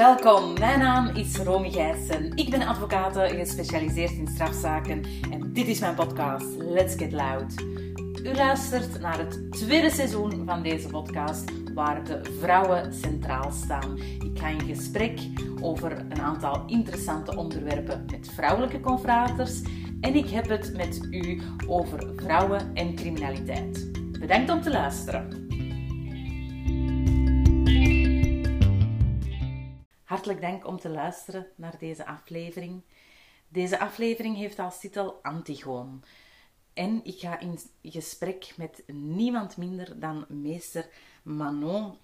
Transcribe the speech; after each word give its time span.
Welkom, 0.00 0.58
mijn 0.58 0.78
naam 0.78 1.06
is 1.06 1.36
Romy 1.36 1.70
Gijssen. 1.70 2.36
Ik 2.36 2.50
ben 2.50 2.62
advocaat 2.62 3.16
gespecialiseerd 3.16 4.10
in 4.10 4.26
strafzaken 4.26 5.04
en 5.30 5.52
dit 5.52 5.66
is 5.66 5.80
mijn 5.80 5.94
podcast 5.94 6.46
Let's 6.56 6.94
Get 6.94 7.12
Loud. 7.12 7.54
U 8.22 8.34
luistert 8.34 9.00
naar 9.00 9.18
het 9.18 9.52
tweede 9.52 9.90
seizoen 9.90 10.42
van 10.46 10.62
deze 10.62 10.88
podcast 10.88 11.50
waar 11.74 12.04
de 12.04 12.20
vrouwen 12.38 12.94
centraal 12.94 13.50
staan. 13.50 13.98
Ik 13.98 14.38
ga 14.38 14.48
in 14.48 14.60
gesprek 14.74 15.20
over 15.60 15.92
een 15.92 16.20
aantal 16.20 16.62
interessante 16.66 17.36
onderwerpen 17.36 18.04
met 18.10 18.30
vrouwelijke 18.34 18.80
confraters 18.80 19.60
en 20.00 20.14
ik 20.14 20.28
heb 20.30 20.48
het 20.48 20.76
met 20.76 21.08
u 21.10 21.40
over 21.66 22.12
vrouwen 22.16 22.74
en 22.74 22.94
criminaliteit. 22.94 23.92
Bedankt 24.20 24.50
om 24.50 24.60
te 24.60 24.70
luisteren. 24.70 25.39
Hartelijk 30.30 30.60
dank 30.60 30.72
om 30.72 30.80
te 30.80 30.88
luisteren 30.88 31.46
naar 31.54 31.78
deze 31.78 32.06
aflevering. 32.06 32.82
Deze 33.48 33.78
aflevering 33.78 34.36
heeft 34.36 34.58
als 34.58 34.80
titel 34.80 35.18
Antigoon. 35.22 36.02
En 36.72 37.00
ik 37.04 37.20
ga 37.20 37.38
in 37.38 37.58
gesprek 37.82 38.54
met 38.56 38.82
niemand 38.86 39.56
minder 39.56 40.00
dan 40.00 40.24
meester 40.28 40.88
Manon 41.22 41.96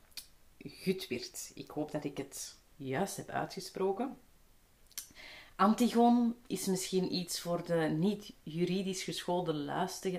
Gutwirt. 0.58 1.50
Ik 1.54 1.70
hoop 1.70 1.90
dat 1.90 2.04
ik 2.04 2.16
het 2.16 2.58
juist 2.76 3.16
heb 3.16 3.28
uitgesproken. 3.28 4.18
Antigoon 5.56 6.36
is 6.46 6.66
misschien 6.66 7.14
iets 7.14 7.40
voor 7.40 7.66
de 7.66 7.94
niet 7.98 8.32
juridisch 8.42 9.02
geschoolde 9.02 9.54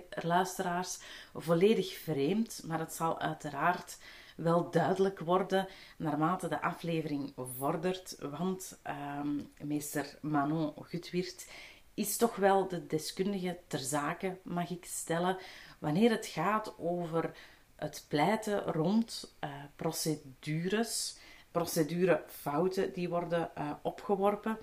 luisteraars 0.09 0.99
volledig 1.33 1.93
vreemd, 1.97 2.61
maar 2.65 2.79
het 2.79 2.93
zal 2.93 3.19
uiteraard 3.19 3.97
wel 4.37 4.71
duidelijk 4.71 5.19
worden 5.19 5.67
naarmate 5.97 6.47
de 6.47 6.61
aflevering 6.61 7.33
vordert. 7.57 8.17
Want 8.31 8.79
ehm, 8.83 9.39
meester 9.61 10.17
Manon 10.21 10.73
Gutwiert 10.81 11.47
is 11.93 12.17
toch 12.17 12.35
wel 12.35 12.67
de 12.67 12.87
deskundige 12.87 13.59
ter 13.67 13.79
zake, 13.79 14.37
mag 14.43 14.69
ik 14.69 14.85
stellen, 14.85 15.37
wanneer 15.79 16.11
het 16.11 16.25
gaat 16.25 16.73
over 16.77 17.31
het 17.75 18.05
pleiten 18.07 18.63
rond 18.63 19.35
uh, 19.43 19.49
procedures, 19.75 21.17
procedurefouten 21.51 22.93
die 22.93 23.09
worden 23.09 23.51
uh, 23.57 23.71
opgeworpen. 23.81 24.57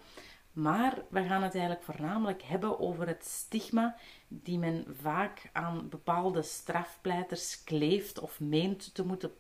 Maar 0.53 1.03
we 1.09 1.25
gaan 1.25 1.43
het 1.43 1.55
eigenlijk 1.55 1.85
voornamelijk 1.85 2.43
hebben 2.43 2.79
over 2.79 3.07
het 3.07 3.25
stigma 3.25 3.97
die 4.29 4.59
men 4.59 4.87
vaak 5.01 5.51
aan 5.53 5.89
bepaalde 5.89 6.43
strafpleiters 6.43 7.65
kleeft 7.65 8.19
of 8.19 8.41
meent 8.41 8.95
te 8.95 9.07
moeten 9.07 9.33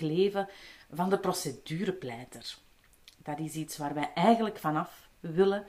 kleven 0.00 0.48
van 0.92 1.10
de 1.10 1.18
procedurepleiter. 1.18 2.56
Dat 3.22 3.38
is 3.38 3.54
iets 3.54 3.76
waar 3.76 3.94
wij 3.94 4.10
eigenlijk 4.14 4.58
vanaf 4.58 5.08
willen. 5.20 5.64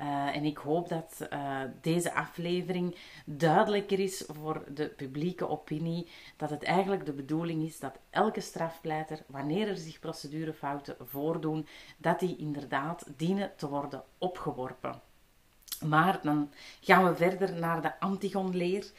Uh, 0.00 0.36
en 0.36 0.44
ik 0.44 0.56
hoop 0.56 0.88
dat 0.88 1.28
uh, 1.32 1.60
deze 1.80 2.14
aflevering 2.14 2.96
duidelijker 3.24 3.98
is 3.98 4.24
voor 4.26 4.64
de 4.74 4.88
publieke 4.88 5.48
opinie 5.48 6.08
dat 6.36 6.50
het 6.50 6.62
eigenlijk 6.62 7.06
de 7.06 7.12
bedoeling 7.12 7.62
is 7.62 7.78
dat 7.78 7.98
elke 8.10 8.40
strafpleiter, 8.40 9.22
wanneer 9.26 9.68
er 9.68 9.76
zich 9.76 9.98
procedurefouten 9.98 10.96
voordoen, 11.00 11.66
dat 11.96 12.20
die 12.20 12.36
inderdaad 12.36 13.06
dienen 13.16 13.52
te 13.56 13.68
worden 13.68 14.02
opgeworpen. 14.18 15.00
Maar 15.84 16.18
dan 16.22 16.50
gaan 16.80 17.04
we 17.04 17.14
verder 17.14 17.52
naar 17.52 17.82
de 17.82 18.00
Antigonleer. 18.00 18.90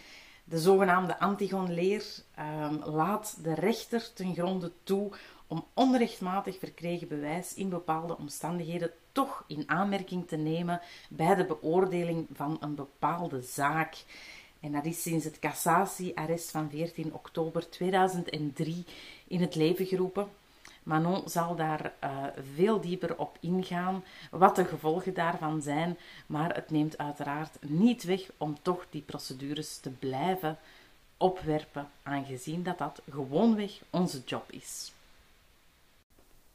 De 0.43 0.59
zogenaamde 0.59 1.19
Antigonleer 1.19 2.05
um, 2.39 2.83
laat 2.83 3.37
de 3.43 3.53
rechter 3.53 4.13
ten 4.13 4.33
gronde 4.33 4.71
toe 4.83 5.11
om 5.47 5.65
onrechtmatig 5.73 6.59
verkregen 6.59 7.07
bewijs 7.07 7.53
in 7.53 7.69
bepaalde 7.69 8.17
omstandigheden 8.17 8.91
toch 9.11 9.43
in 9.47 9.63
aanmerking 9.69 10.27
te 10.27 10.35
nemen 10.35 10.81
bij 11.09 11.35
de 11.35 11.45
beoordeling 11.45 12.27
van 12.33 12.57
een 12.59 12.75
bepaalde 12.75 13.41
zaak. 13.41 14.03
En 14.59 14.71
dat 14.71 14.85
is 14.85 15.01
sinds 15.01 15.25
het 15.25 15.39
cassatiearrest 15.39 16.51
van 16.51 16.69
14 16.69 17.13
oktober 17.13 17.69
2003 17.69 18.85
in 19.27 19.41
het 19.41 19.55
leven 19.55 19.85
geroepen. 19.85 20.27
Manon 20.83 21.29
zal 21.29 21.55
daar 21.55 21.93
uh, 22.03 22.09
veel 22.55 22.81
dieper 22.81 23.17
op 23.17 23.37
ingaan, 23.39 24.03
wat 24.31 24.55
de 24.55 24.65
gevolgen 24.65 25.13
daarvan 25.13 25.61
zijn, 25.61 25.97
maar 26.25 26.55
het 26.55 26.71
neemt 26.71 26.97
uiteraard 26.97 27.57
niet 27.61 28.03
weg 28.03 28.21
om 28.37 28.57
toch 28.61 28.85
die 28.89 29.01
procedures 29.01 29.77
te 29.77 29.89
blijven 29.89 30.57
opwerpen, 31.17 31.89
aangezien 32.03 32.63
dat 32.63 32.77
dat 32.77 33.01
gewoonweg 33.09 33.71
onze 33.89 34.21
job 34.25 34.51
is. 34.51 34.91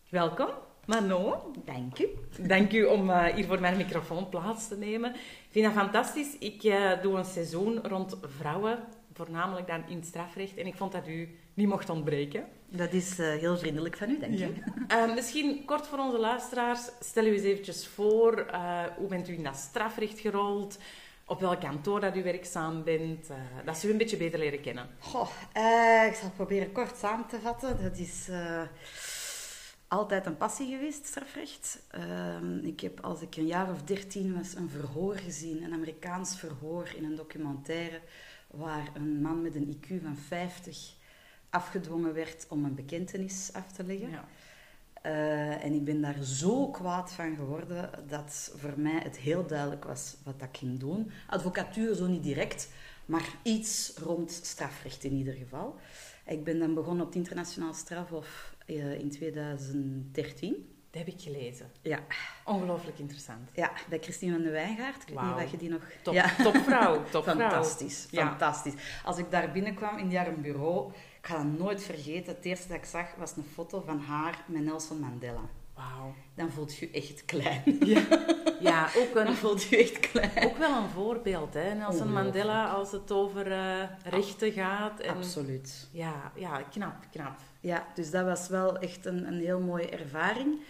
Welkom, 0.08 0.48
Manon. 0.84 1.34
Dank 1.64 1.98
u. 1.98 2.08
Dank 2.46 2.72
u 2.72 2.84
om 2.84 3.10
uh, 3.10 3.24
hier 3.24 3.46
voor 3.46 3.60
mijn 3.60 3.76
microfoon 3.76 4.28
plaats 4.28 4.68
te 4.68 4.76
nemen. 4.76 5.14
Ik 5.14 5.48
vind 5.50 5.64
dat 5.64 5.74
fantastisch. 5.74 6.38
Ik 6.38 6.62
uh, 6.62 7.02
doe 7.02 7.16
een 7.16 7.24
seizoen 7.24 7.80
rond 7.82 8.16
vrouwen, 8.22 8.84
voornamelijk 9.12 9.66
dan 9.66 9.88
in 9.88 10.04
strafrecht, 10.04 10.56
en 10.56 10.66
ik 10.66 10.76
vond 10.76 10.92
dat 10.92 11.06
u 11.08 11.38
niet 11.54 11.68
mocht 11.68 11.90
ontbreken. 11.90 12.44
Dat 12.68 12.92
is 12.92 13.18
uh, 13.18 13.26
heel 13.26 13.58
vriendelijk 13.58 13.96
van 13.96 14.10
u, 14.10 14.18
dank 14.18 14.34
ja. 14.34 14.48
Uh, 14.92 15.14
misschien 15.18 15.64
kort 15.64 15.86
voor 15.86 15.98
onze 15.98 16.18
luisteraars, 16.18 16.80
stel 17.00 17.24
u 17.24 17.32
eens 17.32 17.42
eventjes 17.42 17.86
voor, 17.86 18.46
uh, 18.50 18.82
hoe 18.96 19.08
bent 19.08 19.28
u 19.28 19.34
in 19.34 19.44
dat 19.44 19.56
strafrecht 19.56 20.18
gerold? 20.18 20.78
Op 21.24 21.40
welk 21.40 21.60
kantoor 21.60 22.00
dat 22.00 22.16
u 22.16 22.22
werkzaam 22.22 22.84
bent? 22.84 23.26
dat 23.64 23.78
ze 23.78 23.88
u 23.88 23.90
een 23.90 23.98
beetje 23.98 24.16
beter 24.16 24.38
leren 24.38 24.60
kennen. 24.60 24.88
Goh, 24.98 25.30
ik 26.08 26.14
zal 26.14 26.24
het 26.24 26.34
proberen 26.34 26.72
kort 26.72 26.96
samen 26.96 27.26
te 27.26 27.40
vatten. 27.40 27.82
Dat 27.82 27.98
is 27.98 28.28
altijd 29.88 30.26
een 30.26 30.36
passie 30.36 30.70
geweest, 30.70 31.06
strafrecht. 31.06 31.82
Ehm, 31.90 32.58
ik 32.58 32.80
heb 32.80 33.00
als 33.00 33.20
ik 33.20 33.36
een 33.36 33.46
jaar 33.46 33.70
of 33.70 33.82
dertien 33.82 34.34
was 34.34 34.54
een 34.54 34.70
verhoor 34.70 35.16
gezien, 35.16 35.62
een 35.62 35.72
Amerikaans 35.72 36.38
verhoor 36.38 36.88
in 36.96 37.04
een 37.04 37.16
documentaire, 37.16 38.00
waar 38.50 38.90
een 38.94 39.20
man 39.20 39.42
met 39.42 39.54
een 39.54 39.76
IQ 39.76 40.02
van 40.02 40.16
50 40.16 40.94
afgedwongen 41.50 42.14
werd 42.14 42.46
om 42.48 42.64
een 42.64 42.74
bekentenis 42.74 43.50
af 43.52 43.72
te 43.72 43.84
leggen. 43.84 44.10
Ja. 44.10 44.24
Uh, 45.06 45.64
en 45.64 45.72
ik 45.72 45.84
ben 45.84 46.00
daar 46.00 46.22
zo 46.22 46.68
kwaad 46.68 47.12
van 47.12 47.36
geworden 47.36 47.90
dat 48.06 48.52
voor 48.56 48.74
mij 48.76 49.00
het 49.02 49.16
heel 49.16 49.46
duidelijk 49.46 49.84
was 49.84 50.16
wat 50.24 50.42
ik 50.42 50.56
ging 50.56 50.78
doen. 50.78 51.10
Advocatuur 51.26 51.94
zo 51.94 52.06
niet 52.06 52.22
direct, 52.22 52.68
maar 53.04 53.28
iets 53.42 53.92
rond 54.02 54.30
strafrecht 54.30 55.04
in 55.04 55.12
ieder 55.12 55.34
geval. 55.34 55.76
Ik 56.26 56.44
ben 56.44 56.58
dan 56.58 56.74
begonnen 56.74 57.00
op 57.00 57.08
het 57.08 57.16
internationaal 57.16 57.74
strafhof 57.74 58.54
uh, 58.66 58.98
in 58.98 59.10
2013. 59.10 60.74
Dat 60.90 61.04
heb 61.04 61.14
ik 61.14 61.20
gelezen. 61.20 61.70
Ja. 61.82 61.98
Ongelooflijk 62.44 62.98
interessant. 62.98 63.50
Ja, 63.54 63.72
bij 63.88 63.98
Christine 63.98 64.32
van 64.32 64.42
de 64.42 64.50
Wijngaard. 64.50 65.02
Ik 65.08 65.14
weet 65.14 65.24
niet 65.24 65.44
of 65.44 65.50
je 65.50 65.56
die 65.56 65.68
nog... 65.68 65.82
Top, 66.02 66.14
ja. 66.14 66.34
Topvrouw. 66.42 67.04
Top 67.10 67.24
fantastisch, 67.24 68.06
fantastisch. 68.12 68.74
Als 69.04 69.18
ik 69.18 69.30
daar 69.30 69.52
binnenkwam 69.52 69.98
in 69.98 70.16
haar 70.16 70.40
bureau, 70.40 70.92
ik 71.26 71.32
ga 71.32 71.42
dat 71.42 71.58
nooit 71.58 71.82
vergeten. 71.82 72.34
Het 72.34 72.44
eerste 72.44 72.68
dat 72.68 72.76
ik 72.76 72.84
zag 72.84 73.14
was 73.18 73.36
een 73.36 73.44
foto 73.54 73.82
van 73.86 73.98
haar 73.98 74.44
met 74.46 74.64
Nelson 74.64 75.00
Mandela. 75.00 75.40
Wauw. 75.74 76.14
Dan 76.34 76.50
voelt 76.50 76.76
je 76.76 76.90
echt 76.90 77.24
klein. 77.24 77.62
Ja, 77.80 78.02
ja 78.60 78.88
ook, 78.96 79.14
een, 79.14 79.24
Dan 79.24 79.34
voelt 79.34 79.62
je 79.62 79.76
echt 79.76 80.00
klein. 80.00 80.44
ook 80.44 80.56
wel 80.56 80.76
een 80.76 80.88
voorbeeld, 80.88 81.54
hè? 81.54 81.74
Nelson 81.74 82.12
Mandela, 82.12 82.66
als 82.66 82.92
het 82.92 83.12
over 83.12 83.46
uh, 83.46 83.82
rechten 84.04 84.52
gaat. 84.52 85.00
En, 85.00 85.16
Absoluut. 85.16 85.88
Ja, 85.90 86.32
ja, 86.34 86.62
knap, 86.62 86.94
knap. 87.10 87.38
Ja, 87.60 87.86
dus 87.94 88.10
dat 88.10 88.24
was 88.24 88.48
wel 88.48 88.78
echt 88.78 89.06
een, 89.06 89.26
een 89.26 89.40
heel 89.40 89.60
mooie 89.60 89.88
ervaring. 89.88 90.60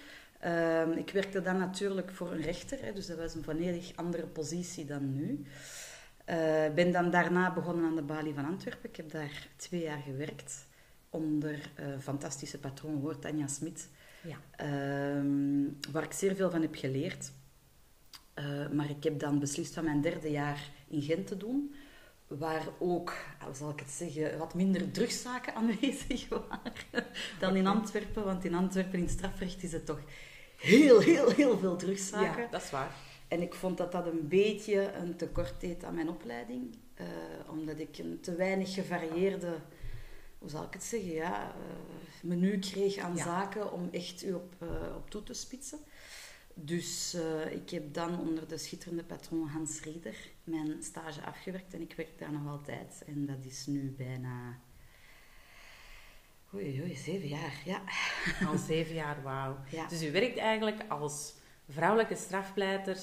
Uh, 0.44 0.96
ik 0.96 1.10
werkte 1.10 1.42
dan 1.42 1.58
natuurlijk 1.58 2.10
voor 2.10 2.32
een 2.32 2.42
rechter, 2.42 2.78
hè, 2.82 2.92
dus 2.92 3.06
dat 3.06 3.18
was 3.18 3.34
een 3.34 3.44
volledig 3.44 3.92
andere 3.94 4.26
positie 4.26 4.84
dan 4.84 5.14
nu. 5.14 5.46
Ik 6.26 6.32
uh, 6.32 6.74
ben 6.74 6.92
dan 6.92 7.10
daarna 7.10 7.52
begonnen 7.52 7.84
aan 7.84 7.96
de 7.96 8.02
Balie 8.02 8.34
van 8.34 8.44
Antwerpen. 8.44 8.88
Ik 8.88 8.96
heb 8.96 9.10
daar 9.10 9.48
twee 9.56 9.82
jaar 9.82 10.00
gewerkt 10.04 10.66
onder 11.10 11.70
uh, 11.80 11.86
fantastische 11.98 12.58
patroon 12.58 13.00
hoor, 13.00 13.18
Tanja 13.18 13.46
Smit. 13.46 13.88
Ja. 14.22 14.36
Uh, 14.64 15.70
waar 15.92 16.02
ik 16.02 16.12
zeer 16.12 16.36
veel 16.36 16.50
van 16.50 16.62
heb 16.62 16.74
geleerd. 16.74 17.32
Uh, 18.34 18.68
maar 18.68 18.90
ik 18.90 19.04
heb 19.04 19.18
dan 19.18 19.38
beslist 19.38 19.74
van 19.74 19.84
mijn 19.84 20.00
derde 20.00 20.30
jaar 20.30 20.70
in 20.88 21.02
Gent 21.02 21.26
te 21.26 21.36
doen. 21.36 21.74
Waar 22.26 22.66
ook, 22.78 23.14
hoe 23.44 23.54
zal 23.54 23.70
ik 23.70 23.80
het 23.80 23.90
zeggen, 23.90 24.38
wat 24.38 24.54
minder 24.54 24.90
drugszaken 24.90 25.54
aanwezig 25.54 26.28
waren 26.48 27.04
dan 27.38 27.56
in 27.56 27.66
Antwerpen. 27.66 28.24
Want 28.24 28.44
in 28.44 28.54
Antwerpen, 28.54 28.98
in 28.98 29.08
strafrecht, 29.08 29.62
is 29.62 29.72
het 29.72 29.86
toch 29.86 30.00
heel, 30.56 31.00
heel, 31.00 31.30
heel 31.30 31.58
veel 31.58 31.76
drugszaken. 31.76 32.42
Ja, 32.42 32.48
dat 32.50 32.62
is 32.62 32.70
waar. 32.70 32.90
En 33.28 33.42
ik 33.42 33.54
vond 33.54 33.76
dat 33.76 33.92
dat 33.92 34.06
een 34.06 34.28
beetje 34.28 34.92
een 34.92 35.16
tekort 35.16 35.60
deed 35.60 35.84
aan 35.84 35.94
mijn 35.94 36.08
opleiding. 36.08 36.76
Uh, 37.00 37.06
omdat 37.50 37.78
ik 37.78 37.98
een 37.98 38.20
te 38.20 38.34
weinig 38.34 38.74
gevarieerde, 38.74 39.58
hoe 40.38 40.50
zal 40.50 40.64
ik 40.64 40.72
het 40.72 40.84
zeggen, 40.84 41.10
ja, 41.10 41.54
uh, 41.56 42.22
menu 42.22 42.58
kreeg 42.58 42.96
aan 42.96 43.16
ja. 43.16 43.24
zaken 43.24 43.72
om 43.72 43.88
echt 43.92 44.24
u 44.24 44.32
op, 44.32 44.54
uh, 44.62 44.68
op 44.96 45.10
toe 45.10 45.22
te 45.22 45.34
spitsen. 45.34 45.78
Dus 46.54 47.16
ik 47.50 47.70
heb 47.70 47.94
dan 47.94 48.20
onder 48.20 48.48
de 48.48 48.58
schitterende 48.58 49.04
patroon 49.04 49.48
Hans 49.48 49.80
Rieder 49.80 50.16
mijn 50.44 50.82
stage 50.82 51.22
afgewerkt 51.22 51.74
en 51.74 51.80
ik 51.80 51.94
werk 51.96 52.18
daar 52.18 52.32
nog 52.32 52.48
altijd. 52.48 53.02
En 53.06 53.26
dat 53.26 53.44
is 53.44 53.66
nu 53.66 53.94
bijna 53.96 54.58
Oei, 56.54 56.80
oei, 56.82 56.96
zeven 56.96 57.28
jaar, 57.28 57.62
ja. 57.64 57.82
Al 58.48 58.58
zeven 58.58 58.94
jaar, 58.94 59.22
wauw. 59.22 59.56
Ja. 59.70 59.86
Dus 59.86 60.02
u 60.02 60.12
werkt 60.12 60.38
eigenlijk 60.38 60.82
als 60.88 61.34
vrouwelijke 61.68 62.16
strafpleiter 62.16 62.96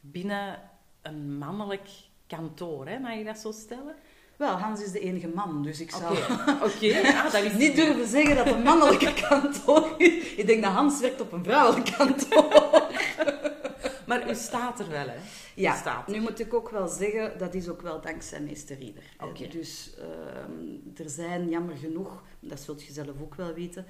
binnen 0.00 0.60
een 1.02 1.38
mannelijk 1.38 1.88
kantoor, 2.26 2.88
hè? 2.88 2.98
mag 2.98 3.14
je 3.14 3.24
dat 3.24 3.38
zo 3.38 3.52
stellen? 3.52 3.94
Wel, 4.36 4.56
Hans 4.56 4.82
is 4.82 4.92
de 4.92 5.00
enige 5.00 5.28
man, 5.28 5.62
dus 5.62 5.80
ik 5.80 5.90
zou 5.90 6.12
Oké, 6.12 6.24
oké. 6.66 7.00
Ah, 7.04 7.32
dat 7.32 7.42
is 7.42 7.54
niet 7.54 7.76
durven 7.76 8.06
zeggen 8.06 8.36
dat 8.36 8.44
het 8.44 8.54
een 8.54 8.62
mannelijke 8.62 9.12
kantoor 9.28 9.94
is. 9.96 10.34
Ik 10.34 10.46
denk 10.46 10.62
dat 10.62 10.72
Hans 10.72 11.00
werkt 11.00 11.20
op 11.20 11.32
een 11.32 11.44
vrouwelijk 11.44 11.94
kantoor. 11.96 12.88
Maar 14.06 14.30
u 14.30 14.34
staat 14.34 14.80
er 14.80 14.88
wel, 14.88 15.08
hè? 15.08 15.16
U 15.16 15.20
Ja, 15.54 15.76
staat 15.76 16.06
nu 16.06 16.20
moet 16.20 16.40
ik 16.40 16.54
ook 16.54 16.70
wel 16.70 16.88
zeggen, 16.88 17.38
dat 17.38 17.54
is 17.54 17.68
ook 17.68 17.82
wel 17.82 18.00
dankzij 18.00 18.40
meester 18.40 18.76
Rieder. 18.78 19.50
Dus 19.50 19.90
ehm, 19.98 21.02
er 21.02 21.10
zijn, 21.10 21.48
jammer 21.48 21.76
genoeg, 21.76 22.22
dat 22.40 22.60
zult 22.60 22.82
je 22.82 22.92
zelf 22.92 23.20
ook 23.20 23.34
wel 23.34 23.54
weten, 23.54 23.86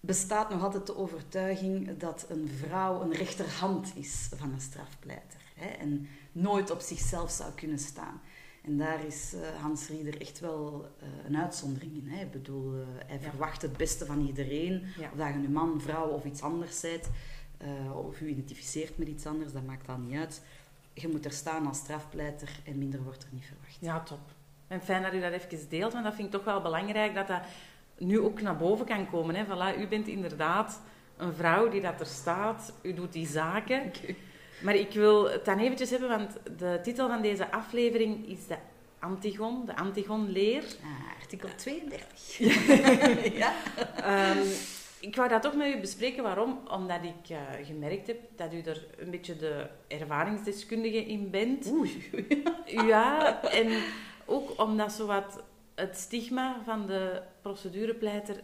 bestaat 0.00 0.50
nog 0.50 0.62
altijd 0.62 0.86
de 0.86 0.96
overtuiging 0.96 1.98
dat 1.98 2.26
een 2.28 2.48
vrouw 2.48 3.02
een 3.02 3.12
rechterhand 3.12 3.92
is 3.94 4.28
van 4.36 4.52
een 4.52 4.60
strafpleiter. 4.60 5.40
Hè, 5.54 5.68
en 5.68 6.08
nooit 6.32 6.70
op 6.70 6.80
zichzelf 6.80 7.30
zou 7.30 7.52
kunnen 7.54 7.78
staan. 7.78 8.20
En 8.66 8.76
daar 8.76 9.04
is 9.04 9.34
eh, 9.34 9.62
Hans 9.62 9.88
Rieder 9.88 10.20
echt 10.20 10.40
wel 10.40 10.88
eh, 11.00 11.08
een 11.26 11.36
uitzondering 11.36 11.96
in. 11.96 12.08
Hè. 12.08 12.22
Ik 12.22 12.30
bedoel, 12.30 12.74
eh, 12.74 12.86
hij 13.06 13.20
verwacht 13.20 13.62
het 13.62 13.76
beste 13.76 14.06
van 14.06 14.26
iedereen. 14.26 14.82
Ja. 14.98 15.10
Of 15.12 15.18
dat 15.18 15.28
je 15.28 15.34
nu 15.34 15.48
man, 15.48 15.80
vrouw 15.80 16.08
of 16.08 16.24
iets 16.24 16.42
anders 16.42 16.80
bent. 16.80 17.08
of 17.94 18.18
je 18.18 18.26
identificeert 18.26 18.98
met 18.98 19.08
iets 19.08 19.26
anders, 19.26 19.52
dat 19.52 19.66
maakt 19.66 19.86
dan 19.86 20.06
niet 20.06 20.16
uit. 20.16 20.42
Je 20.94 21.08
moet 21.08 21.24
er 21.24 21.32
staan 21.32 21.66
als 21.66 21.78
strafpleiter 21.78 22.60
en 22.64 22.78
minder 22.78 23.02
wordt 23.02 23.22
er 23.22 23.28
niet 23.32 23.44
verwacht. 23.44 23.76
Ja, 23.80 24.00
top. 24.00 24.20
En 24.66 24.80
fijn 24.80 25.02
dat 25.02 25.14
u 25.14 25.20
dat 25.20 25.32
even 25.32 25.68
deelt, 25.68 25.92
want 25.92 26.04
dat 26.04 26.14
vind 26.14 26.26
ik 26.26 26.32
toch 26.32 26.44
wel 26.44 26.62
belangrijk 26.62 27.14
dat 27.14 27.26
dat 27.26 27.42
nu 27.98 28.20
ook 28.20 28.40
naar 28.40 28.56
boven 28.56 28.86
kan 28.86 29.10
komen. 29.10 29.34
Hè. 29.34 29.44
Voilà, 29.44 29.80
u 29.80 29.86
bent 29.86 30.08
inderdaad 30.08 30.80
een 31.16 31.32
vrouw 31.32 31.68
die 31.68 31.80
dat 31.80 32.00
er 32.00 32.06
staat, 32.06 32.72
u 32.82 32.94
doet 32.94 33.12
die 33.12 33.26
zaken. 33.26 33.92
Maar 34.62 34.74
ik 34.74 34.92
wil 34.92 35.30
het 35.30 35.44
dan 35.44 35.58
eventjes 35.58 35.90
hebben, 35.90 36.08
want 36.08 36.36
de 36.58 36.80
titel 36.82 37.08
van 37.08 37.22
deze 37.22 37.50
aflevering 37.50 38.28
is 38.28 38.46
de 38.46 38.56
Antigon, 38.98 39.66
de 39.66 39.76
Antigon-leer. 39.76 40.64
Ah, 40.82 41.20
artikel 41.20 41.48
32. 41.56 42.38
ja? 43.42 43.52
Ehm, 43.96 44.46
ik 45.00 45.16
wou 45.16 45.28
dat 45.28 45.42
toch 45.42 45.54
met 45.54 45.74
u 45.74 45.80
bespreken. 45.80 46.22
Waarom? 46.22 46.58
Omdat 46.70 47.02
ik 47.02 47.30
eh, 47.30 47.66
gemerkt 47.66 48.06
heb 48.06 48.18
dat 48.36 48.52
u 48.52 48.60
er 48.60 48.86
een 48.98 49.10
beetje 49.10 49.36
de 49.36 49.66
ervaringsdeskundige 49.88 51.04
in 51.04 51.30
bent. 51.30 51.70
Oei. 51.72 52.10
Ja, 52.86 53.42
en 53.42 53.82
ook 54.24 54.60
omdat 54.60 54.92
zowat 54.92 55.42
het 55.76 55.96
stigma 55.96 56.60
van 56.64 56.86
de 56.86 57.22
procedurepleiter 57.40 58.40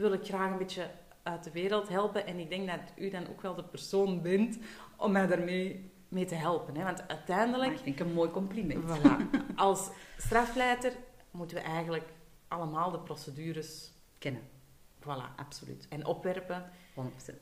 wil 0.00 0.12
ik 0.12 0.24
graag 0.24 0.50
een 0.50 0.58
beetje 0.58 0.90
uit 1.22 1.44
de 1.44 1.50
wereld 1.50 1.88
helpen. 1.88 2.26
En 2.26 2.38
ik 2.38 2.50
denk 2.50 2.66
dat 2.66 2.80
u 2.96 3.10
dan 3.10 3.28
ook 3.28 3.40
wel 3.40 3.54
de 3.54 3.64
persoon 3.64 4.22
bent 4.22 4.58
om 4.96 5.12
mij 5.12 5.26
daarmee 5.26 5.90
mee 6.08 6.24
te 6.24 6.34
helpen. 6.34 6.76
Hè? 6.76 6.84
Want 6.84 7.08
uiteindelijk, 7.08 7.70
Maar 7.70 7.78
ik 7.78 7.84
denk 7.84 8.08
een 8.08 8.14
mooi 8.14 8.30
compliment. 8.30 8.84
voilà, 8.84 9.40
als 9.56 9.90
strafpleiter 10.16 10.92
moeten 11.30 11.56
we 11.56 11.62
eigenlijk 11.62 12.08
allemaal 12.48 12.90
de 12.90 12.98
procedures 12.98 13.94
Kennen, 14.18 14.42
voilà, 15.00 15.34
absoluut. 15.36 15.86
en 15.88 16.06
opwerpen. 16.06 16.70
100%. 16.94 17.34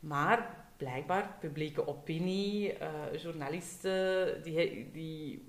Maar 0.00 0.66
blijkbaar, 0.76 1.36
publieke 1.40 1.86
opinie, 1.86 2.72
eh, 2.72 2.90
journalisten, 3.22 4.42
die, 4.42 4.90
die 4.90 5.48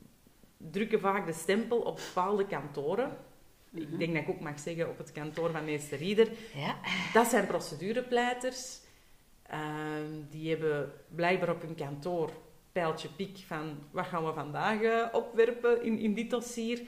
drukken 0.57 1.00
vaak 1.00 1.25
de 1.25 1.33
stempel 1.33 1.77
op 1.80 1.95
bepaalde 1.95 2.45
kantoren. 2.45 3.18
Ik 3.75 4.00
denk 4.00 4.13
dat 4.13 4.24
ik 4.24 4.30
ook 4.30 4.39
mag 4.39 4.60
zeggen 4.60 4.89
op 4.89 4.98
het 4.98 5.12
kantoor 5.12 5.51
van 5.51 5.66
meester 5.66 5.98
Rieder. 5.98 6.27
Ja. 6.56 6.75
Dat 7.13 7.27
zijn 7.27 7.48
procedurepleiters. 7.48 8.80
Ehm, 9.48 10.12
die 10.30 10.50
hebben 10.50 10.92
blijkbaar 11.16 11.50
op 11.50 11.62
hun 11.62 11.75
kantoor 11.75 12.31
pijltje 12.72 13.10
piek 13.10 13.38
van 13.48 13.77
wat 13.92 14.06
gaan 14.06 14.25
we 14.25 14.33
vandaag 14.33 14.81
eh, 14.81 15.06
opwerpen 15.12 15.83
in, 15.83 16.00
in 16.00 16.13
dit 16.13 16.30
dossier. 16.30 16.81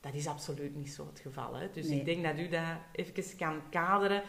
Dat 0.00 0.14
is 0.14 0.26
absoluut 0.26 0.76
niet 0.76 0.90
zo 0.90 1.06
het 1.06 1.20
geval. 1.20 1.54
Hè? 1.54 1.70
Dus 1.70 1.88
Nee. 1.88 1.98
ik 1.98 2.04
denk 2.04 2.24
dat 2.24 2.38
u 2.38 2.48
dat 2.48 2.62
even 2.92 3.36
kan 3.36 3.62
kaderen. 3.70 4.22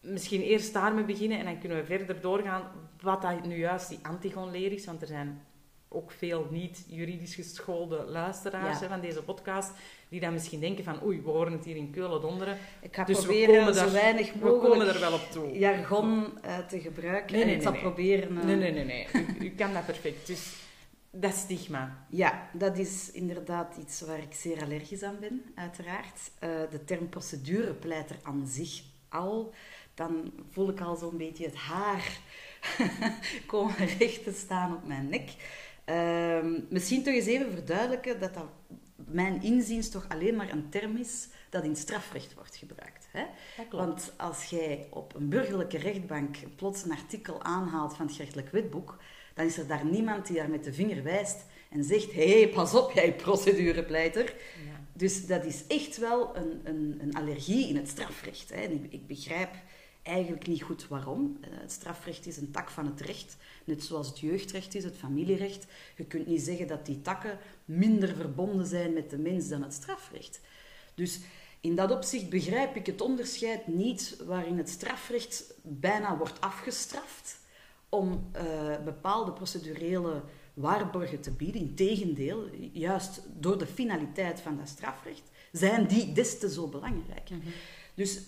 Misschien 0.00 0.40
eerst 0.42 0.72
daarmee 0.72 1.04
beginnen 1.04 1.38
en 1.38 1.44
dan 1.44 1.58
kunnen 1.58 1.78
we 1.78 1.84
verder 1.84 2.20
doorgaan 2.20 2.62
wat 3.00 3.22
dat 3.22 3.44
nu 3.46 3.56
juist 3.56 3.88
die 3.88 3.98
antigonleer 4.02 4.72
is. 4.72 4.86
Want 4.86 5.00
er 5.00 5.06
zijn 5.06 5.45
ook 5.88 6.10
veel 6.10 6.46
niet-juridisch 6.50 7.34
geschoolde 7.34 8.04
luisteraars 8.04 8.78
Ja. 8.78 8.82
hè, 8.84 8.88
van 8.88 9.00
deze 9.00 9.22
podcast 9.22 9.70
die 10.08 10.20
dan 10.20 10.32
misschien 10.32 10.60
denken 10.60 10.84
van 10.84 11.02
oei, 11.04 11.20
we 11.22 11.30
horen 11.30 11.52
het 11.52 11.64
hier 11.64 11.76
in 11.76 11.90
Keulen 11.90 12.20
donderen. 12.20 12.58
Ik 12.80 12.94
ga 12.96 13.04
Dus 13.04 13.16
we 13.18 13.22
proberen 13.24 13.58
komen 13.58 13.74
zo 13.74 13.80
daar- 13.84 13.92
weinig 13.92 14.32
We 14.32 14.38
mogelijk 14.38 14.62
komen 14.72 14.88
er 14.94 15.00
wel 15.00 15.12
op 15.12 15.28
toe. 15.30 15.58
jargon 15.58 16.38
eh, 16.42 16.58
te 16.58 16.80
gebruiken. 16.80 17.32
Nee, 17.32 17.42
en 17.42 17.48
nee, 17.48 17.56
nee, 17.56 17.70
nee. 17.70 17.80
proberen... 17.80 18.38
eh, 18.38 18.44
Nee, 18.44 18.56
nee, 18.56 18.72
nee, 18.72 18.84
nee. 18.84 19.06
U, 19.12 19.44
u 19.44 19.50
kan 19.50 19.72
dat 19.72 19.84
perfect. 19.86 20.26
Dus 20.26 20.54
dat 21.10 21.34
stigma. 21.34 22.06
Ja, 22.10 22.48
dat 22.52 22.78
is 22.78 23.10
inderdaad 23.10 23.76
iets 23.76 24.00
waar 24.00 24.18
ik 24.18 24.34
zeer 24.34 24.62
allergisch 24.62 25.02
aan 25.02 25.16
ben, 25.20 25.42
uiteraard. 25.54 26.30
Eh, 26.38 26.48
de 26.70 26.84
term 26.84 27.08
procedurepleiter 27.08 28.16
aan 28.22 28.46
zich 28.46 28.82
al, 29.08 29.54
dan 29.94 30.32
voel 30.50 30.68
ik 30.68 30.80
al 30.80 30.96
zo'n 30.96 31.16
beetje 31.16 31.44
het 31.44 31.54
haar 31.56 32.18
komen 33.46 33.74
recht 33.98 34.24
te 34.24 34.32
staan 34.32 34.74
op 34.76 34.86
mijn 34.86 35.08
nek. 35.08 35.30
Ehm, 35.86 36.60
misschien 36.68 37.02
toch 37.02 37.14
eens 37.14 37.26
even 37.26 37.52
verduidelijken 37.52 38.20
dat 38.20 38.34
dat 38.34 38.48
mijn 38.96 39.42
inziens 39.42 39.88
toch 39.90 40.08
alleen 40.08 40.36
maar 40.36 40.52
een 40.52 40.68
term 40.68 40.96
is 40.96 41.28
dat 41.50 41.64
in 41.64 41.76
strafrecht 41.76 42.34
wordt 42.34 42.56
gebruikt. 42.56 43.08
Hè? 43.10 43.24
Want 43.70 44.12
als 44.16 44.44
jij 44.44 44.86
op 44.90 45.14
een 45.14 45.28
burgerlijke 45.28 45.78
rechtbank 45.78 46.36
plots 46.56 46.84
een 46.84 46.90
artikel 46.90 47.42
aanhaalt 47.42 47.96
van 47.96 48.06
het 48.06 48.14
gerechtelijk 48.14 48.50
wetboek, 48.50 48.98
dan 49.34 49.46
is 49.46 49.58
er 49.58 49.66
daar 49.66 49.84
niemand 49.84 50.26
die 50.26 50.36
daar 50.36 50.50
met 50.50 50.64
de 50.64 50.72
vinger 50.72 51.02
wijst 51.02 51.44
en 51.70 51.84
zegt: 51.84 52.12
hé, 52.12 52.40
hey, 52.40 52.48
pas 52.48 52.74
op, 52.74 52.92
jij 52.92 53.14
procedurepleiter. 53.14 54.24
Ja. 54.24 54.80
Dus 54.92 55.26
dat 55.26 55.44
is 55.44 55.66
echt 55.66 55.98
wel 55.98 56.36
een, 56.36 56.60
een, 56.64 56.98
een 57.00 57.14
allergie 57.14 57.68
in 57.68 57.76
het 57.76 57.88
strafrecht. 57.88 58.48
Hè. 58.54 58.60
En 58.60 58.72
ik, 58.72 58.92
ik 58.92 59.06
begrijp 59.06 59.50
eigenlijk 60.06 60.46
niet 60.46 60.62
goed 60.62 60.88
waarom. 60.88 61.38
Eh, 61.40 61.48
Het 61.60 61.72
strafrecht 61.72 62.26
is 62.26 62.36
een 62.36 62.50
tak 62.50 62.70
van 62.70 62.86
het 62.86 63.00
recht, 63.00 63.36
net 63.64 63.84
zoals 63.84 64.08
het 64.08 64.20
jeugdrecht 64.20 64.74
is, 64.74 64.84
het 64.84 64.96
familierecht. 64.96 65.66
Je 65.96 66.04
kunt 66.04 66.26
niet 66.26 66.42
zeggen 66.42 66.66
dat 66.66 66.86
die 66.86 67.02
takken 67.02 67.38
minder 67.64 68.14
verbonden 68.14 68.66
zijn 68.66 68.92
met 68.92 69.10
de 69.10 69.18
mens 69.18 69.48
dan 69.48 69.62
het 69.62 69.72
strafrecht. 69.72 70.40
Dus 70.94 71.20
in 71.60 71.74
dat 71.74 71.90
opzicht 71.90 72.28
begrijp 72.28 72.76
ik 72.76 72.86
het 72.86 73.00
onderscheid 73.00 73.66
niet 73.66 74.16
waarin 74.26 74.58
het 74.58 74.68
strafrecht 74.68 75.54
bijna 75.62 76.16
wordt 76.16 76.40
afgestraft 76.40 77.38
om 77.88 78.28
eh, 78.32 78.44
bepaalde 78.84 79.32
procedurele 79.32 80.22
waarborgen 80.54 81.20
te 81.20 81.30
bieden. 81.30 81.60
Integendeel, 81.60 82.48
juist 82.72 83.22
door 83.38 83.58
de 83.58 83.66
finaliteit 83.66 84.40
van 84.40 84.56
dat 84.56 84.68
strafrecht 84.68 85.22
zijn 85.52 85.86
die 85.86 86.12
des 86.12 86.38
te 86.38 86.50
zo 86.50 86.68
belangrijk. 86.68 87.28
Dus 87.94 88.20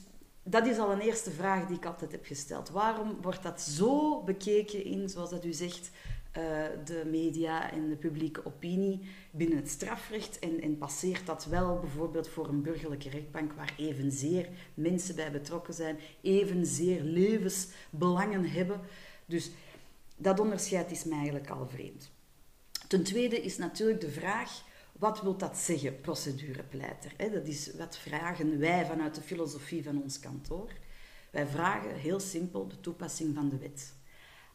dat 0.50 0.67
is 0.67 0.78
al 0.78 0.93
een 0.93 1.00
eerste 1.00 1.31
vraag 1.31 1.67
die 1.67 1.76
ik 1.76 1.87
altijd 1.87 2.12
heb 2.12 2.25
gesteld. 2.26 2.71
Waarom 2.71 3.19
wordt 3.23 3.43
dat 3.43 3.61
zo 3.61 4.23
bekeken 4.23 4.85
in, 4.85 5.09
zoals 5.09 5.31
dat 5.31 5.45
u 5.45 5.52
zegt, 5.52 5.90
eh, 6.33 6.43
de 6.85 7.02
media 7.11 7.73
en 7.73 7.88
de 7.88 7.97
publieke 7.97 8.45
opinie 8.45 9.00
binnen 9.31 9.59
het 9.59 9.69
strafrecht 9.69 10.38
en, 10.38 10.61
en 10.61 10.78
passeert 10.78 11.26
dat 11.26 11.45
wel 11.45 11.78
bijvoorbeeld 11.78 12.28
voor 12.28 12.49
een 12.49 12.62
burgerlijke 12.62 13.11
rechtbank 13.11 13.52
waar 13.52 13.75
evenzeer 13.76 14.49
mensen 14.75 15.14
bij 15.14 15.31
betrokken 15.31 15.75
zijn, 15.75 15.99
evenzeer 16.21 17.02
levensbelangen 17.02 18.45
hebben. 18.50 18.81
Dus 19.26 19.50
dat 20.17 20.40
onderscheid 20.40 20.90
is 20.90 21.05
mij 21.05 21.19
eigenlijk 21.19 21.50
al 21.50 21.69
vreemd. 21.69 22.11
Ten 22.88 23.02
tweede 23.02 23.43
is 23.43 23.57
natuurlijk 23.59 24.00
de 24.00 24.11
vraag, 24.11 24.62
wat 24.99 25.23
wil 25.23 25.37
dat 25.37 25.57
zeggen, 25.57 26.00
procedurepleiter? 26.00 27.33
Dat 27.33 27.47
is, 27.47 27.75
wat 27.76 27.99
vragen 27.99 28.59
wij 28.59 28.87
vanuit 28.87 29.14
de 29.14 29.23
filosofie 29.23 29.85
van 29.85 30.02
ons 30.02 30.21
kantoor? 30.21 30.73
Wij 31.31 31.47
vragen 31.47 31.95
heel 31.95 32.21
simpel 32.21 32.69
de 32.69 32.81
toepassing 32.81 33.35
van 33.35 33.49
de 33.49 33.59
wet. 33.59 33.95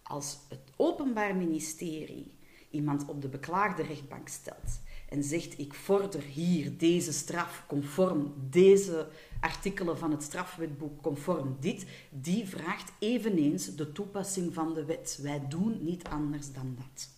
Als 0.03 0.37
het 0.49 0.59
Openbaar 0.75 1.35
Ministerie 1.35 2.33
iemand 2.69 3.05
op 3.05 3.21
de 3.21 3.27
beklaagde 3.27 3.83
rechtbank 3.83 4.27
stelt 4.27 4.81
en 5.09 5.23
zegt: 5.23 5.59
Ik 5.59 5.73
vorder 5.73 6.21
hier 6.21 6.77
deze 6.77 7.13
straf 7.13 7.63
conform 7.67 8.33
deze 8.49 9.07
artikelen 9.39 9.97
van 9.97 10.11
het 10.11 10.23
strafwetboek, 10.23 11.01
conform 11.01 11.57
dit, 11.59 11.85
die 12.09 12.47
vraagt 12.47 12.91
eveneens 12.99 13.75
de 13.75 13.91
toepassing 13.91 14.53
van 14.53 14.73
de 14.73 14.85
wet. 14.85 15.19
Wij 15.21 15.47
doen 15.47 15.83
niet 15.83 16.03
anders 16.03 16.53
dan 16.53 16.75
dat. 16.77 17.09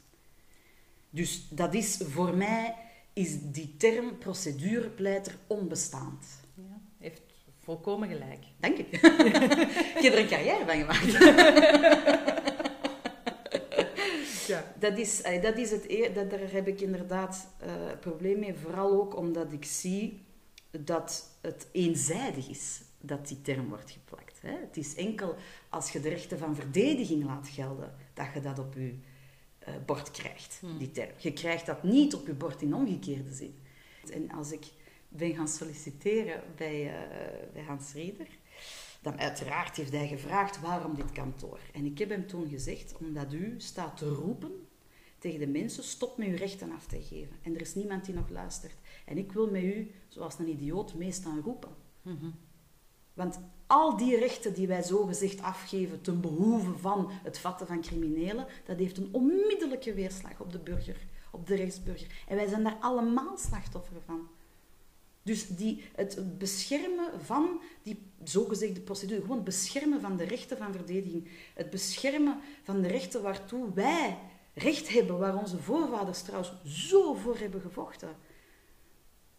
Dus 1.10 1.48
dat 1.50 1.74
is 1.74 1.98
voor 1.98 2.36
mij 2.36 2.85
is 3.16 3.38
die 3.42 3.76
term 3.78 4.18
procedurepleiter 4.18 5.38
onbestaand. 5.48 6.26
Ja, 6.54 6.82
heeft 6.98 7.22
volkomen 7.60 8.10
gelijk. 8.10 8.46
Dank 8.60 8.78
je. 8.78 8.84
ik 9.98 10.02
heb 10.02 10.14
er 10.14 10.20
een 10.20 10.28
carrière 10.28 10.66
van 10.66 10.76
gemaakt. 10.80 11.14
Ja. 14.48 14.74
Dat 14.80 14.98
is, 14.98 15.22
eh, 15.22 15.42
dat 15.42 15.58
is 15.58 15.72
het, 15.72 15.90
eer- 15.90 16.14
dat, 16.14 16.30
daar 16.30 16.52
heb 16.52 16.68
ik 16.68 16.82
inderdaad 16.82 17.48
een 17.60 18.00
probleem 18.00 18.40
mee. 18.40 18.54
Vooral 18.54 18.92
ook 18.92 19.16
omdat 19.18 19.52
ik 19.52 19.66
zie 19.66 20.22
dat 20.72 21.38
het 21.42 21.68
eenzijdig 21.72 22.50
is 22.50 22.82
dat 23.02 23.28
die 23.28 23.42
term 23.42 23.70
wordt 23.70 23.92
geplakt. 23.92 24.42
Hè. 24.42 24.52
Het 24.52 24.78
is 24.78 24.96
enkel 24.96 25.36
als 25.70 25.92
je 25.92 26.00
de 26.00 26.10
rechten 26.10 26.38
van 26.38 26.56
verdediging 26.56 27.26
laat 27.26 27.48
gelden, 27.48 27.96
dat 28.14 28.26
je 28.34 28.42
dat 28.42 28.60
op 28.60 28.74
je 28.74 28.96
uh, 29.68 29.76
bord 29.86 30.12
krijgt, 30.12 30.62
die 30.78 30.92
term. 30.92 31.12
Je 31.18 31.34
krijgt 31.34 31.66
dat 31.66 31.84
niet 31.84 32.16
op 32.16 32.28
je 32.28 32.34
bord 32.34 32.62
in 32.62 32.76
omgekeerde 32.76 33.34
zin. 33.34 33.56
En 34.14 34.32
als 34.32 34.52
ik 34.52 34.66
ben 35.10 35.36
gaan 35.36 35.48
solliciteren 35.48 36.44
bij, 36.56 36.84
uh, 36.84 37.54
bij 37.54 37.64
Hans 37.64 37.94
Rieder, 37.94 38.28
dan 39.02 39.20
uiteraard 39.20 39.76
heeft 39.76 39.92
hij 39.92 40.08
gevraagd 40.08 40.62
waarom 40.62 40.96
dit 40.96 41.12
kantoor. 41.12 41.60
En 41.74 41.86
ik 41.86 41.98
heb 41.98 42.10
hem 42.10 42.28
toen 42.28 42.50
gezegd, 42.50 42.98
omdat 42.98 43.34
u 43.34 43.56
staat 43.58 43.98
te 43.98 44.10
roepen 44.10 44.68
tegen 45.20 45.40
de 45.40 45.48
mensen, 45.48 45.84
stop 45.84 46.18
met 46.18 46.28
uw 46.28 46.36
rechten 46.36 46.72
af 46.72 46.86
te 46.86 47.02
geven. 47.02 47.36
En 47.42 47.56
er 47.56 47.62
is 47.62 47.76
niemand 47.76 48.06
die 48.06 48.16
nog 48.16 48.30
luistert. 48.30 48.76
En 49.06 49.18
ik 49.18 49.32
wil 49.32 49.50
met 49.52 49.64
u, 49.64 49.92
zoals 50.08 50.40
een 50.40 50.50
idioot, 50.50 50.94
meestal 50.94 51.40
roepen. 51.40 51.76
Mhm. 52.02 52.30
Want 53.14 53.40
al 53.68 53.98
die 53.98 54.18
rechten 54.20 54.54
die 54.54 54.68
wij 54.68 54.84
zogezegd 54.84 55.42
afgeven 55.42 56.02
ten 56.02 56.22
behoeve 56.22 56.78
van 56.78 57.12
het 57.24 57.38
vatten 57.38 57.68
van 57.68 57.82
criminelen, 57.82 58.48
dat 58.66 58.78
heeft 58.78 58.98
een 58.98 59.10
onmiddellijke 59.12 59.94
weerslag 59.94 60.40
op 60.40 60.52
de 60.52 60.60
burger, 60.60 60.98
op 61.32 61.48
de 61.48 61.56
rechtsburger. 61.56 62.08
En 62.28 62.36
wij 62.36 62.48
zijn 62.48 62.64
daar 62.64 62.78
allemaal 62.80 63.38
slachtoffer 63.38 64.02
van. 64.06 64.28
Dus 65.24 65.48
die, 65.48 65.84
het 65.96 66.38
beschermen 66.38 67.22
van 67.22 67.62
die 67.84 68.02
zogezegde 68.24 68.82
procedure, 68.82 69.22
gewoon 69.22 69.36
het 69.36 69.46
beschermen 69.46 70.02
van 70.02 70.18
de 70.18 70.24
rechten 70.24 70.58
van 70.58 70.74
verdediging, 70.74 71.28
het 71.54 71.70
beschermen 71.70 72.40
van 72.64 72.82
de 72.82 72.88
rechten 72.88 73.22
waartoe 73.22 73.74
wij 73.74 74.18
recht 74.54 74.90
hebben, 74.90 75.18
waar 75.18 75.38
onze 75.38 75.58
voorvaders 75.58 76.22
trouwens 76.22 76.54
zo 76.64 77.14
voor 77.14 77.38
hebben 77.38 77.62
gevochten. 77.62 78.10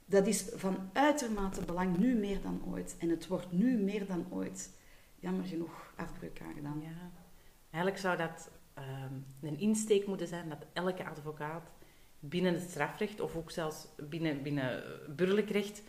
Dat 0.09 0.27
is 0.27 0.51
van 0.55 0.91
uitermate 0.93 1.65
belang, 1.65 1.97
nu 1.97 2.15
meer 2.15 2.43
dan 2.43 2.63
ooit. 2.67 2.97
En 2.99 3.09
het 3.09 3.27
wordt 3.27 3.53
nu 3.53 3.79
meer 3.79 4.07
dan 4.07 4.27
ooit, 4.31 4.71
jammer 5.15 5.45
genoeg, 5.45 5.93
afbreuk 5.97 6.41
aangedaan. 6.41 6.81
Ja. 6.83 7.11
Eigenlijk 7.71 8.03
zou 8.03 8.17
dat 8.17 8.51
ehm, 8.75 9.15
een 9.41 9.59
insteek 9.59 10.07
moeten 10.07 10.27
zijn 10.27 10.49
dat 10.49 10.67
elke 10.73 11.09
advocaat 11.09 11.73
binnen 12.19 12.55
het 12.55 12.71
strafrecht, 12.71 13.21
of 13.21 13.37
ook 13.37 13.51
zelfs 13.51 13.89
binnen, 13.97 14.43
binnen 14.43 14.83
burgerlijk 15.17 15.51
recht, 15.51 15.83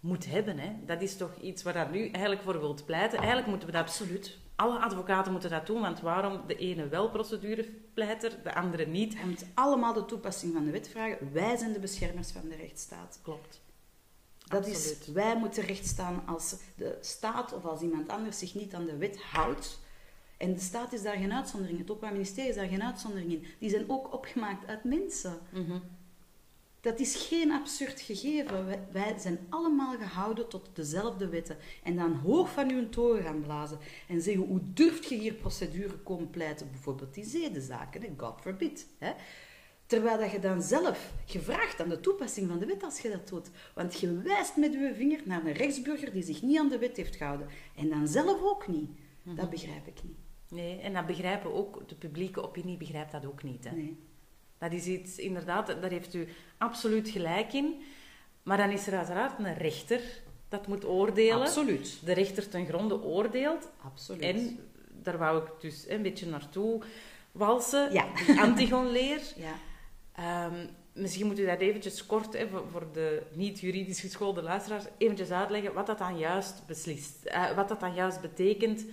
moet 0.00 0.26
hebben. 0.26 0.58
Hè? 0.58 0.72
Dat 0.84 1.02
is 1.02 1.16
toch 1.16 1.40
iets 1.40 1.62
waar 1.62 1.72
dat 1.72 1.90
nu 1.90 2.08
eigenlijk 2.08 2.42
voor 2.42 2.60
wilt 2.60 2.84
pleiten. 2.84 3.18
Eigenlijk 3.18 3.48
moeten 3.48 3.66
we 3.66 3.74
dat... 3.74 3.82
Absoluut 3.82 4.38
alle 4.62 4.78
advocaten 4.78 5.32
moeten 5.32 5.50
dat 5.50 5.66
doen, 5.66 5.80
want 5.80 6.00
waarom 6.00 6.40
de 6.46 6.56
ene 6.56 6.88
wel 6.88 7.10
procedurepleiter, 7.10 8.42
de 8.42 8.54
andere 8.54 8.86
niet? 8.86 9.14
Hij 9.16 9.26
moet 9.26 9.44
allemaal 9.54 9.92
de 9.92 10.04
toepassing 10.04 10.52
van 10.52 10.64
de 10.64 10.70
wet 10.70 10.88
vragen. 10.88 11.32
Wij 11.32 11.56
zijn 11.56 11.72
de 11.72 11.78
beschermers 11.78 12.30
van 12.30 12.48
de 12.48 12.56
rechtsstaat. 12.56 13.18
Klopt. 13.22 13.60
Dat 14.46 14.66
is, 14.66 15.06
wij 15.12 15.36
moeten 15.36 15.66
recht 15.66 15.86
staan 15.86 16.22
als 16.26 16.56
de 16.76 16.98
staat 17.00 17.52
of 17.52 17.64
als 17.64 17.80
iemand 17.80 18.08
anders 18.08 18.38
zich 18.38 18.54
niet 18.54 18.74
aan 18.74 18.84
de 18.84 18.96
wet 18.96 19.22
houdt. 19.22 19.80
En 20.36 20.54
de 20.54 20.60
staat 20.60 20.92
is 20.92 21.02
daar 21.02 21.16
geen 21.16 21.32
uitzondering. 21.32 21.78
Het 21.78 21.90
Openbaar 21.90 22.12
Ministerie 22.12 22.50
is 22.50 22.56
daar 22.56 22.68
geen 22.68 22.82
uitzondering 22.82 23.32
in. 23.32 23.46
Die 23.58 23.70
zijn 23.70 23.90
ook 23.90 24.12
opgemaakt 24.12 24.66
uit 24.66 24.84
mensen. 24.84 25.38
Mm 25.52 25.82
dat 26.82 27.00
is 27.00 27.26
geen 27.28 27.52
absurd 27.52 28.00
gegeven. 28.00 28.88
Wij, 28.92 29.14
zijn 29.18 29.38
allemaal 29.48 29.96
gehouden 29.98 30.48
tot 30.48 30.68
dezelfde 30.72 31.28
wetten. 31.28 31.56
En 31.82 31.96
dan 31.96 32.12
hoog 32.12 32.50
van 32.50 32.70
uw 32.70 32.88
toren 32.88 33.22
gaan 33.22 33.42
blazen 33.42 33.78
en 34.08 34.20
zeggen: 34.20 34.42
hoe 34.42 34.60
durft 34.62 35.08
je 35.08 35.14
hier 35.14 35.34
procedure 35.34 35.98
komen 35.98 36.30
pleiten, 36.30 36.70
bijvoorbeeld 36.70 37.14
die 37.14 37.24
zedenzaken, 37.24 38.14
God 38.16 38.40
forbid. 38.40 38.86
Hè? 38.98 39.12
Terwijl 39.86 40.18
dat 40.18 40.30
je 40.30 40.38
dan 40.38 40.62
zelf 40.62 41.12
gevraagd 41.26 41.80
aan 41.80 41.88
de 41.88 42.00
toepassing 42.00 42.48
van 42.48 42.58
de 42.58 42.66
wet 42.66 42.82
als 42.82 43.00
je 43.00 43.10
dat 43.10 43.28
doet. 43.28 43.50
Want 43.74 44.00
je 44.00 44.22
wijst 44.22 44.56
met 44.56 44.72
je 44.72 44.92
vinger 44.94 45.20
naar 45.24 45.46
een 45.46 45.52
rechtsburger 45.52 46.12
die 46.12 46.22
zich 46.22 46.42
niet 46.42 46.58
aan 46.58 46.68
de 46.68 46.78
wet 46.78 46.96
heeft 46.96 47.16
gehouden. 47.16 47.48
En 47.76 47.88
dan 47.88 48.08
zelf 48.08 48.42
ook 48.42 48.68
niet. 48.68 48.90
Dat 49.22 49.36
mhm. 49.36 49.50
begrijp 49.50 49.86
ik 49.86 50.02
niet. 50.02 50.18
Nee, 50.48 50.78
en 50.78 50.92
dat 50.92 51.06
begrijpen 51.06 51.54
ook, 51.54 51.88
de 51.88 51.94
publieke 51.94 52.42
opinie 52.42 52.76
begrijpt 52.76 53.12
dat 53.12 53.26
ook 53.26 53.42
niet. 53.42 53.64
Hè? 53.64 53.76
Nee. 53.76 53.98
Dat 54.62 54.72
is 54.72 54.86
iets, 54.86 55.18
inderdaad, 55.18 55.66
daar 55.66 55.90
heeft 55.90 56.14
u 56.14 56.28
absoluut 56.58 57.08
gelijk 57.08 57.52
in. 57.52 57.82
Maar 58.42 58.56
dan 58.56 58.70
is 58.70 58.86
er 58.86 58.96
uiteraard 58.96 59.38
een 59.38 59.54
rechter 59.54 60.00
dat 60.48 60.66
moet 60.66 60.84
oordelen. 60.84 61.46
Absoluut. 61.46 61.98
De 62.04 62.12
rechter 62.12 62.48
ten 62.48 62.66
gronde 62.66 63.02
oordeelt. 63.02 63.70
Absoluut. 63.84 64.22
En 64.22 64.58
daar 65.02 65.18
wou 65.18 65.44
ik 65.44 65.50
dus 65.60 65.88
een 65.88 66.02
beetje 66.02 66.26
naartoe 66.26 66.82
walsen. 67.32 67.92
Ja. 67.92 68.06
Antigon-leer. 68.36 69.20
Ja. 69.36 70.46
Um, 70.46 70.68
misschien 70.92 71.26
moet 71.26 71.38
u 71.38 71.46
dat 71.46 71.60
eventjes 71.60 72.06
kort, 72.06 72.32
hè, 72.32 72.48
voor 72.70 72.86
de 72.92 73.22
niet-juridisch 73.32 74.00
geschoolde 74.00 74.42
luisteraars, 74.42 74.84
eventjes 74.98 75.30
uitleggen 75.30 75.74
wat 75.74 75.86
dat 75.86 75.98
dan 75.98 76.18
juist 76.18 76.66
beslist. 76.66 77.26
Uh, 77.26 77.50
wat 77.50 77.68
dat 77.68 77.80
dan 77.80 77.94
juist 77.94 78.20
betekent, 78.20 78.84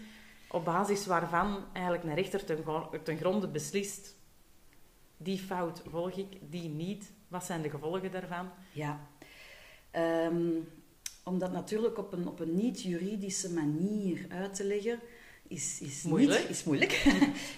op 0.47 0.65
basis 0.65 1.05
waarvan 1.05 1.65
eigenlijk 1.73 2.03
een 2.03 2.15
rechter 2.15 2.45
ten, 2.45 2.63
ten 3.03 3.17
gronde 3.17 3.47
beslist 3.47 4.17
die 5.21 5.37
fout 5.37 5.81
volg 5.89 6.17
ik, 6.17 6.37
die 6.49 6.69
niet. 6.69 7.11
Wat 7.27 7.43
zijn 7.43 7.61
de 7.61 7.69
gevolgen 7.69 8.11
daarvan? 8.11 8.49
Ja, 8.71 9.07
um, 9.95 10.67
om 11.23 11.39
dat 11.39 11.51
natuurlijk 11.51 11.97
op 11.97 12.13
een, 12.13 12.27
op 12.27 12.39
een 12.39 12.55
niet-juridische 12.55 13.53
manier 13.53 14.25
uit 14.29 14.53
te 14.55 14.63
leggen, 14.63 14.99
is, 15.47 15.81
is 15.81 16.03
moeilijk. 16.03 16.39
Niet, 16.39 16.49
is 16.49 16.63
moeilijk. 16.63 17.05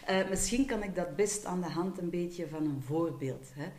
uh, 0.10 0.30
misschien 0.30 0.65
kan 0.65 0.84
ik 0.84 0.96
dat 0.96 1.15
best 1.15 1.46
aan 1.46 1.62
de 1.62 1.70
hand 1.70 1.98
een 1.98 2.10
beetje 2.10 2.48
van 2.48 2.65
een 2.65 2.82
voorbeeld. 2.82 3.51
Hè. 3.53 3.72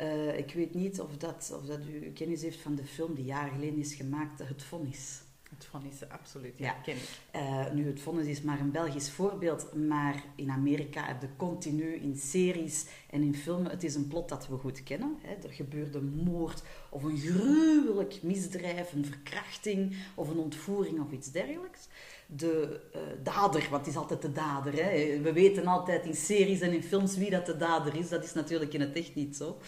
Uh, 0.00 0.38
ik 0.38 0.52
weet 0.54 0.74
niet 0.74 1.00
of, 1.00 1.16
dat, 1.16 1.52
of 1.60 1.66
dat 1.66 1.80
u 1.86 2.10
kennis 2.10 2.42
heeft 2.42 2.60
van 2.60 2.74
de 2.74 2.84
film 2.84 3.14
die 3.14 3.24
jaren 3.24 3.52
geleden 3.52 3.78
is 3.78 3.94
gemaakt, 3.94 4.38
Het 4.38 4.62
Vonnis. 4.62 5.22
Het 5.54 5.64
vonnis, 5.64 6.08
absoluut. 6.08 6.54
Ja, 6.56 6.72
ken 6.72 6.94
ik. 6.94 7.08
Uh, 7.36 7.70
nu, 7.72 7.86
het 7.86 8.00
vonnis 8.00 8.26
is 8.26 8.42
maar 8.42 8.60
een 8.60 8.70
Belgisch 8.70 9.10
voorbeeld, 9.10 9.74
maar 9.74 10.24
in 10.34 10.50
Amerika 10.50 11.04
heb 11.04 11.20
je 11.20 11.28
continu 11.36 11.94
in 11.94 12.16
series 12.16 12.86
en 13.10 13.22
in 13.22 13.34
filmen, 13.34 13.70
het 13.70 13.84
is 13.84 13.94
een 13.94 14.08
plot 14.08 14.28
dat 14.28 14.48
we 14.48 14.56
goed 14.56 14.82
kennen. 14.82 15.18
Hè. 15.22 15.48
Er 15.48 15.52
gebeurt 15.52 15.94
een 15.94 16.22
moord 16.24 16.62
of 16.88 17.02
een 17.02 17.18
gruwelijk 17.18 18.22
misdrijf, 18.22 18.92
een 18.92 19.04
verkrachting 19.04 19.96
of 20.14 20.28
een 20.28 20.38
ontvoering 20.38 21.00
of 21.00 21.12
iets 21.12 21.30
dergelijks. 21.30 21.88
De 22.26 22.80
uh, 22.94 23.00
dader, 23.22 23.66
want 23.70 23.86
het 23.86 23.94
is 23.94 24.00
altijd 24.00 24.22
de 24.22 24.32
dader. 24.32 24.72
Hè. 24.84 25.20
We 25.20 25.32
weten 25.32 25.66
altijd 25.66 26.06
in 26.06 26.14
series 26.14 26.60
en 26.60 26.72
in 26.72 26.82
films 26.82 27.16
wie 27.16 27.30
dat 27.30 27.46
de 27.46 27.56
dader 27.56 27.96
is. 27.96 28.08
Dat 28.08 28.24
is 28.24 28.32
natuurlijk 28.32 28.72
in 28.72 28.80
het 28.80 28.96
echt 28.96 29.14
niet 29.14 29.36
zo. 29.36 29.58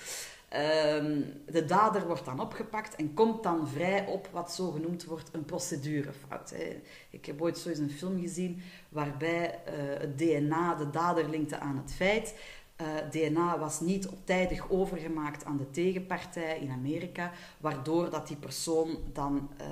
Ehm, 0.55 1.21
de 1.47 1.65
dader 1.65 2.07
wordt 2.07 2.25
dan 2.25 2.41
opgepakt 2.41 2.95
en 2.95 3.15
komt 3.15 3.43
dan 3.43 3.69
vrij 3.69 4.07
op 4.07 4.29
wat 4.33 4.53
zo 4.53 4.71
genoemd 4.71 5.05
wordt 5.05 5.29
een 5.33 5.45
procedurefout. 5.45 6.51
Hè. 6.51 6.83
Ik 7.11 7.27
heb 7.27 7.43
ooit 7.43 7.59
zo 7.59 7.69
eens 7.69 7.79
een 7.79 7.91
film 7.91 8.21
gezien 8.21 8.63
waarbij 8.89 9.61
uh, 9.69 10.01
het 10.01 10.19
DNA 10.19 10.75
de 10.75 10.91
dader 10.91 11.29
linkte 11.29 11.59
aan 11.59 11.77
het 11.77 11.93
feit. 11.93 12.35
Uh, 12.81 12.99
eh, 12.99 13.11
DNA 13.11 13.59
was 13.59 13.81
niet 13.81 14.07
op 14.07 14.19
tijdig 14.25 14.71
overgemaakt 14.71 15.45
aan 15.45 15.57
de 15.57 15.71
tegenpartij 15.71 16.59
in 16.59 16.71
Amerika, 16.71 17.33
waardoor 17.59 18.11
dat 18.11 18.29
die 18.29 18.37
persoon 18.37 18.99
dan, 19.13 19.51
uh, 19.61 19.67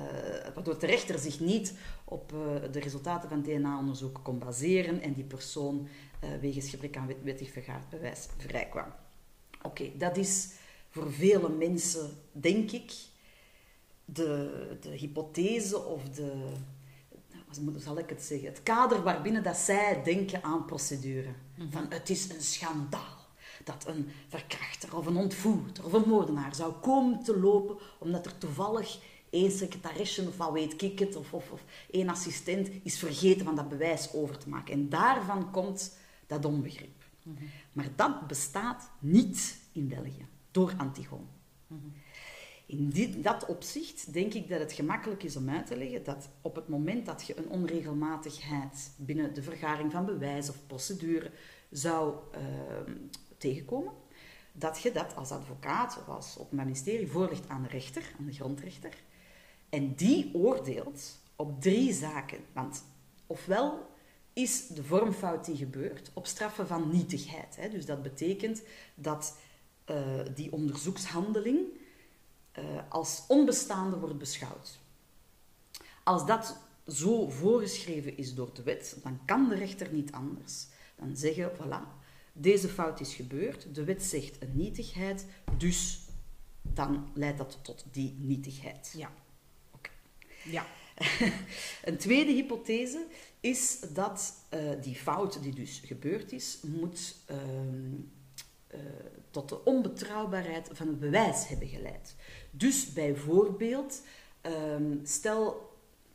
waardoor 0.53 0.79
de 0.79 0.85
rechter 0.85 1.19
zich 1.19 1.39
niet 1.39 1.73
op 2.03 2.29
de 2.71 2.79
resultaten 2.79 3.29
van 3.29 3.41
DNA-onderzoek 3.41 4.19
kon 4.23 4.39
baseren 4.39 5.01
en 5.01 5.13
die 5.13 5.23
persoon 5.23 5.87
wegens 6.41 6.69
gebrek 6.69 6.97
aan 6.97 7.09
wettig 7.23 7.51
vergaard 7.51 7.89
bewijs 7.89 8.27
vrijkwam. 8.37 8.93
Oké, 9.61 9.91
dat 9.97 10.17
is 10.17 10.61
voor 10.93 11.13
vele 11.13 11.49
mensen, 11.49 12.09
denk 12.31 12.71
ik, 12.71 12.93
de, 14.05 14.77
de 14.81 14.89
hypothese 14.89 15.83
of 15.83 16.09
de, 16.09 16.53
hoe 17.65 17.79
zal 17.79 17.97
ik 17.97 18.09
het 18.09 18.23
zeggen, 18.23 18.47
het 18.47 18.63
kader 18.63 19.03
waarbinnen 19.03 19.43
dat 19.43 19.55
zij 19.55 20.03
denken 20.03 20.43
aan 20.43 20.65
procedure. 20.65 21.33
Mhm. 21.57 21.71
Van 21.71 21.85
het 21.89 22.09
is 22.09 22.29
een 22.29 22.41
schandaal 22.41 23.21
dat 23.63 23.87
een 23.87 24.09
verkrachter 24.27 24.97
of 24.97 25.05
een 25.05 25.15
ontvoerder 25.15 25.85
of 25.85 25.93
een 25.93 26.09
moordenaar 26.09 26.55
zou 26.55 26.73
komen 26.73 27.23
te 27.23 27.39
lopen 27.39 27.77
omdat 27.99 28.25
er 28.25 28.37
toevallig 28.37 28.99
één 29.29 29.51
secretaresje 29.51 30.27
of 30.27 30.37
wat 30.37 30.51
weet 30.51 30.81
ik 30.81 30.99
het, 30.99 31.15
of, 31.15 31.33
of, 31.33 31.51
of 31.51 31.63
één 31.91 32.09
assistent 32.09 32.69
is 32.83 32.99
vergeten 32.99 33.45
van 33.45 33.55
dat 33.55 33.69
bewijs 33.69 34.13
over 34.13 34.37
te 34.37 34.49
maken. 34.49 34.73
En 34.73 34.89
daarvan 34.89 35.51
komt 35.51 35.97
dat 36.27 36.45
onbegrip. 36.45 37.03
Mhm. 37.23 37.43
Maar 37.71 37.87
dat 37.95 38.27
bestaat 38.27 38.89
niet 38.99 39.57
in 39.71 39.87
België 39.87 40.31
door 40.53 40.73
Antigon. 40.77 41.27
In 42.65 42.89
dit, 42.89 43.23
dat 43.23 43.45
opzicht 43.45 44.13
denk 44.13 44.33
ik 44.33 44.49
dat 44.49 44.59
het 44.59 44.71
gemakkelijk 44.71 45.23
is 45.23 45.35
om 45.35 45.49
uit 45.49 45.65
te 45.67 45.77
leggen 45.77 46.03
dat 46.03 46.29
op 46.41 46.55
het 46.55 46.67
moment 46.67 47.05
dat 47.05 47.27
je 47.27 47.37
een 47.37 47.49
onregelmatigheid 47.49 48.91
binnen 48.97 49.33
de 49.33 49.43
vergaring 49.43 49.91
van 49.91 50.05
bewijs 50.05 50.49
of 50.49 50.67
procedure 50.67 51.31
zou 51.69 52.15
ehm, 52.31 52.91
tegenkomen, 53.37 53.93
dat 54.51 54.81
je 54.81 54.91
dat 54.91 55.15
als 55.15 55.31
advocaat 55.31 55.97
of 55.99 56.07
als 56.07 56.37
op 56.37 56.51
ministerie 56.51 57.07
voorlegt 57.07 57.49
aan 57.49 57.61
de 57.61 57.69
rechter, 57.69 58.13
aan 58.19 58.25
de 58.25 58.33
grondrechter. 58.33 58.93
En 59.69 59.95
die 59.95 60.33
oordeelt 60.33 61.19
op 61.35 61.61
drie 61.61 61.93
zaken. 61.93 62.39
Want 62.53 62.83
ofwel 63.27 63.91
is 64.33 64.67
de 64.67 64.83
vormfout 64.83 65.45
die 65.45 65.55
gebeurt 65.55 66.11
op 66.13 66.25
straffen 66.25 66.67
van 66.67 66.89
nietigheid. 66.91 67.55
Hè? 67.55 67.69
Dus 67.69 67.85
dat 67.85 68.03
betekent 68.03 68.63
dat 68.95 69.37
uh, 69.89 70.19
die 70.35 70.51
onderzoekshandeling 70.51 71.59
uh, 72.59 72.63
als 72.89 73.23
onbestaande 73.27 73.99
wordt 73.99 74.17
beschouwd. 74.17 74.79
Als 76.03 76.25
dat 76.25 76.57
zo 76.87 77.29
voorgeschreven 77.29 78.17
is 78.17 78.33
door 78.35 78.53
de 78.53 78.63
wet, 78.63 78.97
dan 79.03 79.19
kan 79.25 79.49
de 79.49 79.55
rechter 79.55 79.93
niet 79.93 80.11
anders 80.11 80.67
dan 80.95 81.17
zeggen, 81.17 81.51
voilà, 81.51 82.01
deze 82.33 82.69
fout 82.69 82.99
is 82.99 83.13
gebeurd, 83.13 83.75
de 83.75 83.83
wet 83.83 84.03
zegt 84.03 84.41
een 84.41 84.51
nietigheid, 84.53 85.25
dus 85.57 85.99
dan 86.61 87.11
leidt 87.13 87.37
dat 87.37 87.59
tot 87.61 87.85
die 87.91 88.15
nietigheid. 88.19 88.93
Ja. 88.97 89.11
Oké. 89.71 89.89
Ja. 90.43 90.65
een 91.83 91.97
tweede 91.97 92.31
hypothese 92.31 93.05
is 93.39 93.79
dat 93.93 94.33
eh, 94.49 94.81
die 94.81 94.95
fout 94.95 95.43
die 95.43 95.55
dus 95.55 95.81
gebeurd 95.85 96.31
is, 96.31 96.59
moet 96.61 97.15
ehm, 97.25 97.95
eh, 98.73 98.79
tot 99.31 99.49
de 99.49 99.63
onbetrouwbaarheid 99.63 100.69
van 100.71 100.87
het 100.87 100.99
bewijs 100.99 101.47
hebben 101.47 101.67
geleid. 101.67 102.15
Dus 102.51 102.93
bijvoorbeeld, 102.93 104.01
ehm, 104.41 104.97
stel, 105.03 105.71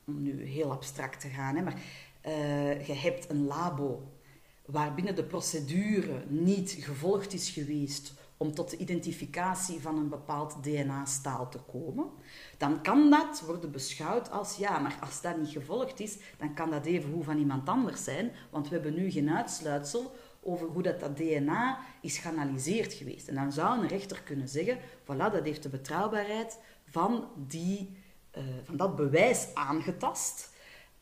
om 0.07 0.23
nu 0.23 0.45
heel 0.45 0.71
abstract 0.71 1.21
te 1.21 1.29
gaan, 1.29 1.57
hè, 1.57 1.63
maar 1.63 1.83
uh, 2.27 2.87
je 2.87 2.93
hebt 2.93 3.31
een 3.31 3.45
labo 3.47 4.13
waarbinnen 4.65 5.15
de 5.15 5.25
procedure 5.25 6.25
niet 6.27 6.77
gevolgd 6.81 7.33
is 7.33 7.51
geweest 7.51 8.13
om 8.37 8.55
tot 8.55 8.71
de 8.71 8.77
identificatie 8.77 9.81
van 9.81 9.99
een 9.99 10.09
bepaald 10.09 10.63
DNA-staal 10.63 11.49
te 11.49 11.59
komen, 11.59 12.07
dan 12.57 12.83
kan 12.83 13.11
dat 13.11 13.43
worden 13.47 13.71
beschouwd 13.71 14.31
als 14.31 14.57
ja, 14.57 14.79
maar 14.79 14.99
als 15.01 15.21
dat 15.21 15.37
niet 15.37 15.49
gevolgd 15.49 16.01
is, 16.01 16.17
dan 16.39 16.55
kan 16.55 16.71
dat 16.71 16.87
even 16.87 17.25
van 17.25 17.39
iemand 17.39 17.69
anders 17.69 18.05
zijn, 18.05 18.33
want 18.51 18.69
we 18.69 18.75
hebben 18.75 18.95
nu 18.95 19.11
geen 19.11 19.31
uitsluitsel 19.31 20.13
over 20.49 20.67
hoe 20.67 20.83
dat, 20.83 21.01
dat 21.01 21.17
DNA 21.17 21.79
is 22.01 22.19
geanalyseerd 22.19 22.93
geweest. 22.93 23.29
En 23.29 23.35
dan 23.35 23.53
zou 23.53 23.81
een 23.81 23.89
rechter 23.89 24.23
kunnen 24.23 24.49
zeggen, 24.49 24.79
voilà, 24.79 25.33
dat 25.33 25.45
heeft 25.45 25.63
de 25.63 25.69
betrouwbaarheid 25.69 26.59
van, 26.85 27.29
die, 27.47 27.97
uh, 28.37 28.43
van 28.65 28.77
dat 28.77 28.97
bewijs 28.97 29.49
aangetast. 29.55 30.57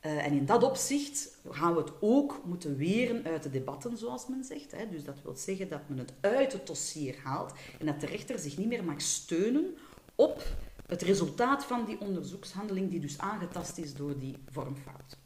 Uh, 0.07 0.27
en 0.27 0.33
in 0.33 0.47
dat 0.47 0.63
opzicht 0.63 1.39
gaan 1.51 1.75
we 1.75 1.81
het 1.81 1.93
ook 2.01 2.41
moeten 2.45 2.77
weren 2.77 3.25
uit 3.25 3.43
de 3.43 3.51
debatten, 3.51 3.97
zoals 3.97 4.27
men 4.29 4.45
zegt. 4.45 4.73
Hè. 4.73 4.89
Dus 4.89 5.05
dat 5.05 5.23
wil 5.23 5.35
zeggen 5.37 5.69
dat 5.69 5.89
men 5.89 5.99
het 5.99 6.13
uit 6.21 6.53
het 6.53 6.67
dossier 6.67 7.17
haalt 7.23 7.53
en 7.79 7.87
dat 7.87 8.01
de 8.01 8.07
rechter 8.07 8.39
zich 8.39 8.57
niet 8.57 8.69
meer 8.69 8.85
mag 8.85 9.01
steunen 9.01 9.77
op 10.15 10.47
het 10.87 11.03
resultaat 11.03 11.65
van 11.65 11.85
die 11.85 12.01
onderzoekshandeling, 12.01 12.91
die 12.91 13.01
dus 13.01 13.19
aangetast 13.19 13.79
is 13.79 13.95
door 13.95 14.19
die 14.19 14.37
vormfout. 14.51 15.19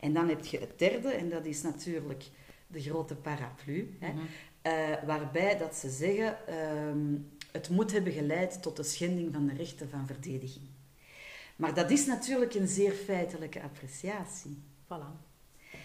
En 0.00 0.12
dan 0.12 0.28
heb 0.28 0.44
je 0.44 0.58
het 0.58 0.78
derde, 0.78 1.08
en 1.08 1.28
dat 1.28 1.46
is 1.46 1.62
natuurlijk 1.62 2.24
de 2.72 2.80
grote 2.80 3.14
paraplu, 3.14 3.96
hè, 3.98 4.12
mhm. 4.12 4.20
uh, 4.66 5.04
waarbij 5.06 5.58
dat 5.58 5.74
ze 5.74 5.90
zeggen, 5.90 6.38
uh, 6.48 7.20
het 7.52 7.68
moet 7.68 7.92
hebben 7.92 8.12
geleid 8.12 8.62
tot 8.62 8.76
de 8.76 8.82
schending 8.82 9.32
van 9.32 9.46
de 9.46 9.54
rechten 9.54 9.90
van 9.90 10.06
verdediging. 10.06 10.68
Maar 11.56 11.74
dat 11.74 11.90
is 11.90 12.06
natuurlijk 12.06 12.54
een 12.54 12.68
zeer 12.68 12.92
feitelijke 12.92 13.62
appreciatie. 13.62 14.62
Voilà. 14.84 15.28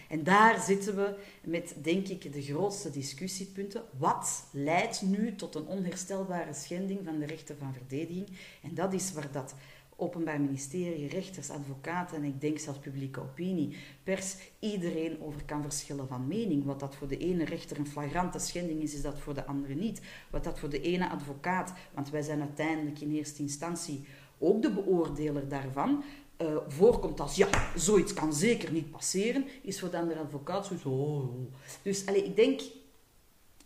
En 0.08 0.24
daar 0.24 0.60
zitten 0.60 0.96
we 0.96 1.14
met, 1.44 1.74
denk 1.82 2.08
ik, 2.08 2.32
de 2.32 2.42
grootste 2.42 2.90
discussiepunten. 2.90 3.82
Wat 3.98 4.44
leidt 4.50 5.02
nu 5.02 5.34
tot 5.34 5.54
een 5.54 5.66
onherstelbare 5.66 6.54
schending 6.54 7.00
van 7.04 7.18
de 7.18 7.26
rechten 7.26 7.56
van 7.58 7.72
verdediging? 7.72 8.28
En 8.62 8.74
dat 8.74 8.92
is 8.92 9.12
waar 9.12 9.32
dat 9.32 9.54
Openbaar 9.96 10.40
Ministerie, 10.40 11.08
rechters, 11.08 11.50
advocaten 11.50 12.16
en 12.16 12.24
ik 12.24 12.40
denk 12.40 12.58
zelfs 12.58 12.78
publieke 12.78 13.20
opinie, 13.20 13.76
pers, 14.02 14.36
iedereen 14.58 15.22
over 15.22 15.44
kan 15.44 15.62
verschillen 15.62 16.08
van 16.08 16.26
mening. 16.26 16.64
Wat 16.64 16.80
dat 16.80 16.94
voor 16.94 17.08
de 17.08 17.18
ene 17.18 17.44
rechter 17.44 17.78
een 17.78 17.86
flagrante 17.86 18.38
schending 18.38 18.82
is, 18.82 18.94
is 18.94 19.02
dat 19.02 19.18
voor 19.18 19.34
de 19.34 19.46
andere 19.46 19.74
niet. 19.74 20.00
Wat 20.30 20.44
dat 20.44 20.58
voor 20.58 20.68
de 20.68 20.80
ene 20.80 21.08
advocaat, 21.10 21.72
want 21.94 22.10
wij 22.10 22.22
zijn 22.22 22.40
uiteindelijk 22.40 23.00
in 23.00 23.10
eerste 23.10 23.42
instantie 23.42 24.06
ook 24.38 24.62
de 24.62 24.70
beoordeler 24.70 25.48
daarvan, 25.48 26.04
uh, 26.42 26.56
voorkomt 26.68 27.20
als 27.20 27.36
ja, 27.36 27.48
zoiets 27.76 28.12
kan 28.12 28.34
zeker 28.34 28.72
niet 28.72 28.90
passeren, 28.90 29.44
is 29.62 29.80
voor 29.80 29.90
de 29.90 29.98
andere 29.98 30.20
advocaat 30.20 30.66
zoiets. 30.66 30.84
Oh, 30.84 31.18
oh. 31.18 31.52
Dus 31.82 32.06
allez, 32.06 32.22
ik 32.22 32.36
denk 32.36 32.60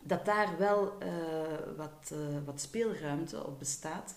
dat 0.02 0.24
daar 0.24 0.58
wel 0.58 0.92
uh, 1.02 1.08
wat, 1.76 2.12
uh, 2.12 2.18
wat 2.44 2.60
speelruimte 2.60 3.46
op 3.46 3.58
bestaat. 3.58 4.14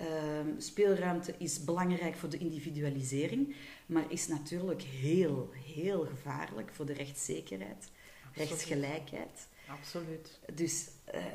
Ehm, 0.00 0.48
speelruimte 0.58 1.34
is 1.38 1.64
belangrijk 1.64 2.16
voor 2.16 2.28
de 2.28 2.38
individualisering, 2.38 3.54
maar 3.86 4.04
is 4.08 4.28
natuurlijk 4.28 4.82
heel, 4.82 5.50
heel 5.74 6.06
gevaarlijk 6.06 6.70
voor 6.74 6.86
de 6.86 6.92
rechtszekerheid, 6.92 7.90
Absoluut. 8.28 8.48
rechtsgelijkheid. 8.48 9.48
Absoluut. 9.68 10.38
Dus 10.54 10.88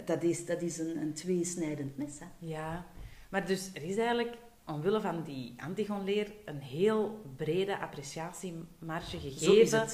dat 0.06 0.24
is, 0.24 0.46
dat 0.46 0.62
is 0.62 0.78
een, 0.78 0.98
een 0.98 1.14
tweesnijdend 1.14 1.98
mes. 1.98 2.20
Hè? 2.20 2.26
Ja, 2.40 2.86
maar 3.30 3.46
dus 3.46 3.70
er 3.74 3.84
is 3.84 3.98
eigenlijk 3.98 4.38
omwille 4.66 5.02
van 5.02 5.24
die 5.24 5.54
Antigonleer 5.58 6.32
een 6.46 6.62
heel 6.62 7.22
brede 7.36 7.80
appreciatiemarge 7.80 9.20
gegeven 9.20 9.88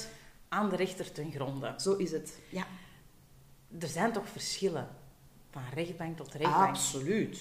aan 0.48 0.68
de 0.68 0.76
rechter 0.76 1.12
ten 1.12 1.30
gronde. 1.32 1.74
Zo 1.76 1.94
is 1.94 2.10
het, 2.10 2.38
ja. 2.48 2.66
Er 3.78 3.88
zijn 3.88 4.12
toch 4.12 4.28
verschillen 4.28 4.88
van 5.50 5.62
rechtbank 5.74 6.16
tot 6.16 6.32
rechtbank? 6.32 6.68
Absoluut. 6.68 7.40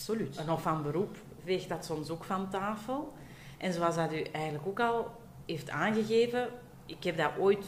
Absoluut. 0.00 0.38
Een 0.38 0.50
of 0.50 0.62
van 0.62 0.82
beroep 0.82 1.16
weegt 1.44 1.68
dat 1.68 1.84
soms 1.84 2.10
ook 2.10 2.24
van 2.24 2.48
tafel. 2.50 3.12
En 3.58 3.72
zoals 3.72 3.94
dat 3.94 4.12
u 4.12 4.22
eigenlijk 4.22 4.66
ook 4.66 4.80
al 4.80 5.10
heeft 5.46 5.70
aangegeven, 5.70 6.48
ik 6.86 7.04
heb 7.04 7.16
dat 7.16 7.30
ooit, 7.38 7.64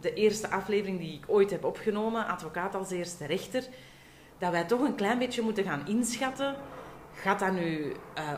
de 0.00 0.14
eerste 0.14 0.50
aflevering 0.50 0.98
die 0.98 1.12
ik 1.12 1.24
ooit 1.26 1.50
heb 1.50 1.64
opgenomen, 1.64 2.26
advocaat 2.26 2.74
als 2.74 2.90
eerste 2.90 3.26
rechter, 3.26 3.64
dat 4.38 4.50
wij 4.50 4.64
toch 4.64 4.80
een 4.80 4.94
klein 4.94 5.18
beetje 5.18 5.42
moeten 5.42 5.64
gaan 5.64 5.86
inschatten 5.86 6.56
gaat 7.14 7.38
dat 7.38 7.52
nu 7.52 7.92
uh, 8.18 8.32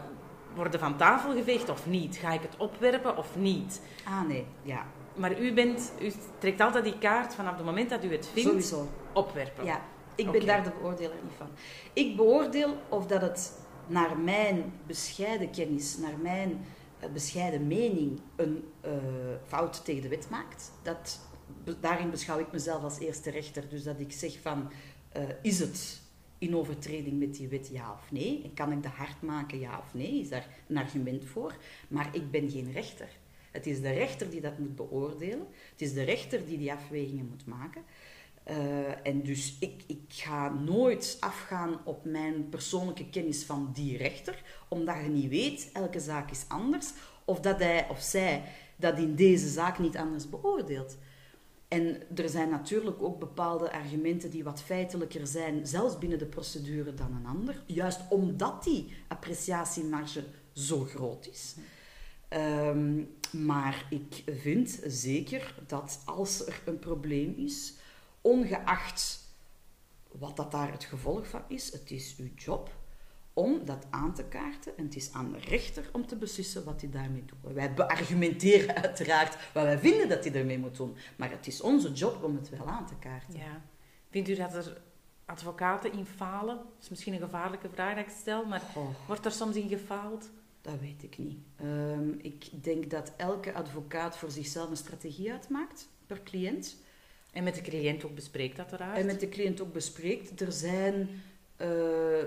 worden 0.54 0.80
van 0.80 0.96
tafel 0.96 1.32
geveegd 1.32 1.68
of 1.68 1.86
niet? 1.86 2.16
Ga 2.16 2.32
ik 2.32 2.42
het 2.42 2.56
opwerpen 2.56 3.16
of 3.16 3.36
niet? 3.36 3.82
Ah, 4.04 4.22
nee, 4.28 4.46
ja. 4.62 4.86
Maar 5.14 5.40
u, 5.40 5.52
bent, 5.52 5.92
u 6.00 6.12
trekt 6.38 6.60
altijd 6.60 6.84
die 6.84 6.98
kaart 6.98 7.34
vanaf 7.34 7.56
het 7.56 7.64
moment 7.64 7.90
dat 7.90 8.04
u 8.04 8.12
het 8.12 8.26
vindt, 8.32 8.48
Sowieso. 8.48 8.88
opwerpen. 9.12 9.64
Ja, 9.64 9.80
ik 10.20 10.30
ben 10.30 10.46
daar 10.46 10.64
de 10.64 10.70
beoordeler 10.80 11.16
niet 11.22 11.32
van. 11.36 11.48
Ik 11.92 12.16
beoordeel 12.16 12.76
of 12.88 13.06
dat 13.06 13.20
het 13.20 13.52
naar 13.86 14.18
mijn 14.18 14.72
bescheiden 14.86 15.50
kennis, 15.50 15.98
naar 15.98 16.18
mijn 16.18 16.50
uh, 17.04 17.10
bescheiden 17.12 17.66
mening, 17.66 18.20
een 18.36 18.64
uh, 18.84 18.92
fout 19.46 19.84
tegen 19.84 20.02
de 20.02 20.08
wet 20.08 20.28
maakt. 20.30 20.72
Dat, 20.82 21.20
daarin 21.80 22.10
beschouw 22.10 22.38
ik 22.38 22.52
mezelf 22.52 22.82
als 22.82 22.98
eerste 22.98 23.30
rechter. 23.30 23.68
Dus 23.68 23.82
dat 23.82 24.00
ik 24.00 24.12
zeg 24.12 24.40
van, 24.40 24.70
uh, 25.16 25.22
is 25.42 25.58
het 25.58 26.00
in 26.38 26.56
overtreding 26.56 27.18
met 27.18 27.34
die 27.34 27.48
wet, 27.48 27.68
ja 27.72 27.92
of 27.92 28.10
nee? 28.10 28.42
En 28.44 28.54
kan 28.54 28.72
ik 28.72 28.82
dat 28.82 28.92
hard 28.92 29.22
maken, 29.22 29.58
ja 29.58 29.78
of 29.78 29.94
nee? 29.94 30.20
Is 30.20 30.28
daar 30.28 30.46
een 30.68 30.76
argument 30.76 31.24
voor? 31.24 31.56
Maar 31.88 32.08
ik 32.12 32.30
ben 32.30 32.50
geen 32.50 32.72
rechter. 32.72 33.08
Het 33.50 33.66
is 33.66 33.80
de 33.80 33.90
rechter 33.90 34.30
die 34.30 34.40
dat 34.40 34.58
moet 34.58 34.76
beoordelen. 34.76 35.46
Het 35.70 35.80
is 35.80 35.92
de 35.92 36.02
rechter 36.02 36.46
die 36.46 36.58
die 36.58 36.72
afwegingen 36.72 37.26
moet 37.28 37.46
maken. 37.46 37.82
Uh, 38.50 39.06
en 39.06 39.22
dus 39.22 39.56
ik, 39.60 39.82
ik 39.86 40.02
ga 40.08 40.48
nooit 40.48 41.16
afgaan 41.20 41.80
op 41.84 42.04
mijn 42.04 42.48
persoonlijke 42.48 43.08
kennis 43.08 43.44
van 43.44 43.70
die 43.72 43.96
rechter, 43.96 44.42
omdat 44.68 44.96
je 44.96 45.08
niet 45.08 45.28
weet, 45.28 45.70
elke 45.72 46.00
zaak 46.00 46.30
is 46.30 46.44
anders, 46.48 46.92
of 47.24 47.40
dat 47.40 47.58
hij 47.58 47.86
of 47.88 48.00
zij 48.00 48.42
dat 48.76 48.98
in 48.98 49.14
deze 49.14 49.48
zaak 49.48 49.78
niet 49.78 49.96
anders 49.96 50.28
beoordeelt. 50.28 50.96
En 51.68 52.02
er 52.14 52.28
zijn 52.28 52.48
natuurlijk 52.48 53.02
ook 53.02 53.18
bepaalde 53.18 53.72
argumenten 53.72 54.30
die 54.30 54.44
wat 54.44 54.62
feitelijker 54.62 55.26
zijn, 55.26 55.66
zelfs 55.66 55.98
binnen 55.98 56.18
de 56.18 56.26
procedure 56.26 56.94
dan 56.94 57.14
een 57.14 57.26
ander. 57.26 57.62
Juist 57.66 58.00
omdat 58.08 58.64
die 58.64 58.92
appreciatiemarge 59.08 60.24
zo 60.52 60.84
groot 60.84 61.28
is. 61.32 61.54
Um, 62.28 63.08
maar 63.30 63.86
ik 63.90 64.22
vind 64.40 64.80
zeker 64.86 65.54
dat 65.66 66.02
als 66.04 66.46
er 66.46 66.62
een 66.64 66.78
probleem 66.78 67.34
is, 67.36 67.74
ongeacht 68.20 69.28
wat 70.10 70.36
dat 70.36 70.50
daar 70.50 70.72
het 70.72 70.84
gevolg 70.84 71.28
van 71.28 71.42
is, 71.48 71.72
het 71.72 71.90
is 71.90 72.14
uw 72.18 72.30
job 72.36 72.78
om 73.32 73.64
dat 73.64 73.86
aan 73.90 74.14
te 74.14 74.24
kaarten. 74.24 74.76
En 74.76 74.84
het 74.84 74.96
is 74.96 75.12
aan 75.12 75.32
de 75.32 75.38
rechter 75.38 75.88
om 75.92 76.06
te 76.06 76.16
beslissen 76.16 76.64
wat 76.64 76.80
hij 76.80 76.90
daarmee 76.90 77.24
doet. 77.24 77.54
Wij 77.54 77.74
beargumenteren 77.74 78.74
uiteraard 78.82 79.52
wat 79.52 79.64
wij 79.64 79.78
vinden 79.78 80.08
dat 80.08 80.24
hij 80.24 80.34
ermee 80.34 80.58
moet 80.58 80.76
doen. 80.76 80.96
Maar 81.16 81.30
het 81.30 81.46
is 81.46 81.60
onze 81.60 81.92
job 81.92 82.22
om 82.22 82.36
het 82.36 82.48
wel 82.48 82.66
aan 82.66 82.86
te 82.86 82.94
kaarten. 82.98 83.38
Ja. 83.38 83.62
Vindt 84.10 84.28
u 84.28 84.34
dat 84.34 84.54
er 84.54 84.80
advocaten 85.24 85.92
in 85.92 86.06
falen? 86.06 86.56
Dat 86.56 86.82
is 86.82 86.88
misschien 86.88 87.12
een 87.12 87.20
gevaarlijke 87.20 87.68
vraag 87.68 87.94
dat 87.94 88.04
ik 88.04 88.12
stel, 88.20 88.44
maar 88.44 88.62
wordt 89.06 89.24
er 89.24 89.32
soms 89.32 89.56
in 89.56 89.68
gefaald? 89.68 90.30
Dat 90.60 90.80
weet 90.80 91.02
ik 91.02 91.18
niet. 91.18 91.38
Um, 91.62 92.18
ik 92.22 92.62
denk 92.62 92.90
dat 92.90 93.12
elke 93.16 93.52
advocaat 93.52 94.16
voor 94.16 94.30
zichzelf 94.30 94.70
een 94.70 94.76
strategie 94.76 95.32
uitmaakt 95.32 95.88
per 96.06 96.22
cliënt. 96.22 96.76
En 97.32 97.44
met 97.44 97.54
de 97.54 97.60
cliënt 97.60 98.04
ook 98.04 98.14
bespreekt, 98.14 98.58
uiteraard. 98.58 98.98
En 98.98 99.06
met 99.06 99.20
de 99.20 99.28
cliënt 99.28 99.60
ook 99.60 99.72
bespreekt. 99.72 100.40
Er 100.40 100.52
zijn 100.52 101.08
uh, 101.60 101.68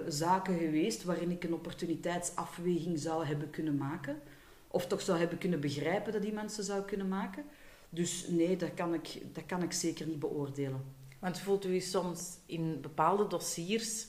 zaken 0.07 0.57
geweest 0.57 1.03
waarin 1.03 1.31
ik 1.31 1.43
een 1.43 1.53
opportuniteitsafweging 1.53 2.99
zou 2.99 3.25
hebben 3.25 3.49
kunnen 3.49 3.77
maken. 3.77 4.21
Of 4.67 4.87
toch 4.87 5.01
zou 5.01 5.19
hebben 5.19 5.37
kunnen 5.37 5.59
begrijpen 5.59 6.13
dat 6.13 6.23
iemand 6.23 6.51
ze 6.51 6.63
zou 6.63 6.83
kunnen 6.83 7.07
maken. 7.07 7.43
Dus 7.89 8.27
nee, 8.27 8.55
dat 8.55 8.73
kan 8.73 8.93
ik, 8.93 9.21
dat 9.33 9.45
kan 9.45 9.63
ik 9.63 9.71
zeker 9.71 10.07
niet 10.07 10.19
beoordelen. 10.19 10.83
Want 11.19 11.39
voelt 11.39 11.65
u 11.65 11.79
soms 11.79 12.37
in 12.45 12.81
bepaalde 12.81 13.27
dossiers, 13.27 14.07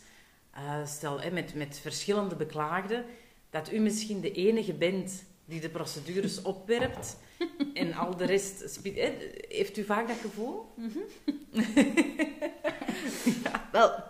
uh, 0.54 0.86
stel 0.86 1.20
hè, 1.20 1.30
met, 1.30 1.54
met 1.54 1.78
verschillende 1.78 2.36
beklaagden, 2.36 3.04
dat 3.50 3.72
u 3.72 3.78
misschien 3.78 4.20
de 4.20 4.32
enige 4.32 4.72
bent 4.72 5.24
die 5.44 5.60
de 5.60 5.70
procedures 5.70 6.42
opwerpt 6.42 7.16
en 7.74 7.92
al 7.92 8.16
de 8.16 8.24
rest... 8.24 8.80
Heeft 9.48 9.76
u 9.76 9.84
vaak 9.84 10.08
dat 10.08 10.16
gevoel? 10.16 10.74
Wel, 13.72 14.02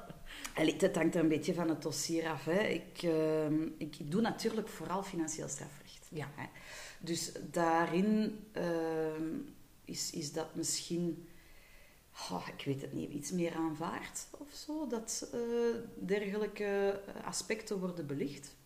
allee, 0.54 0.76
dat 0.76 0.94
hangt 0.94 1.14
er 1.14 1.20
een 1.20 1.28
beetje 1.28 1.54
van 1.54 1.68
het 1.68 1.82
dossier 1.82 2.28
af. 2.28 2.44
Hè. 2.44 2.60
Ik, 2.60 3.02
ehm, 3.02 3.62
ik, 3.62 3.96
ik 3.98 4.10
doe 4.10 4.20
natuurlijk 4.20 4.68
vooral 4.68 5.02
financieel 5.02 5.48
strafrecht. 5.48 6.06
Ja. 6.10 6.30
Hè. 6.34 6.46
Dus 7.00 7.32
daarin 7.50 8.38
ehm, 8.52 9.38
is, 9.84 10.10
is 10.10 10.32
dat 10.32 10.54
misschien, 10.54 11.28
oh, 12.30 12.46
ik 12.56 12.64
weet 12.64 12.80
het 12.80 12.92
niet, 12.92 13.10
iets 13.10 13.30
meer 13.30 13.54
aanvaard 13.54 14.26
of 14.30 14.52
zo, 14.52 14.86
dat 14.86 15.28
eh, 15.32 15.40
dergelijke 16.06 17.00
aspecten 17.24 17.78
worden 17.78 18.06
belicht. 18.06 18.56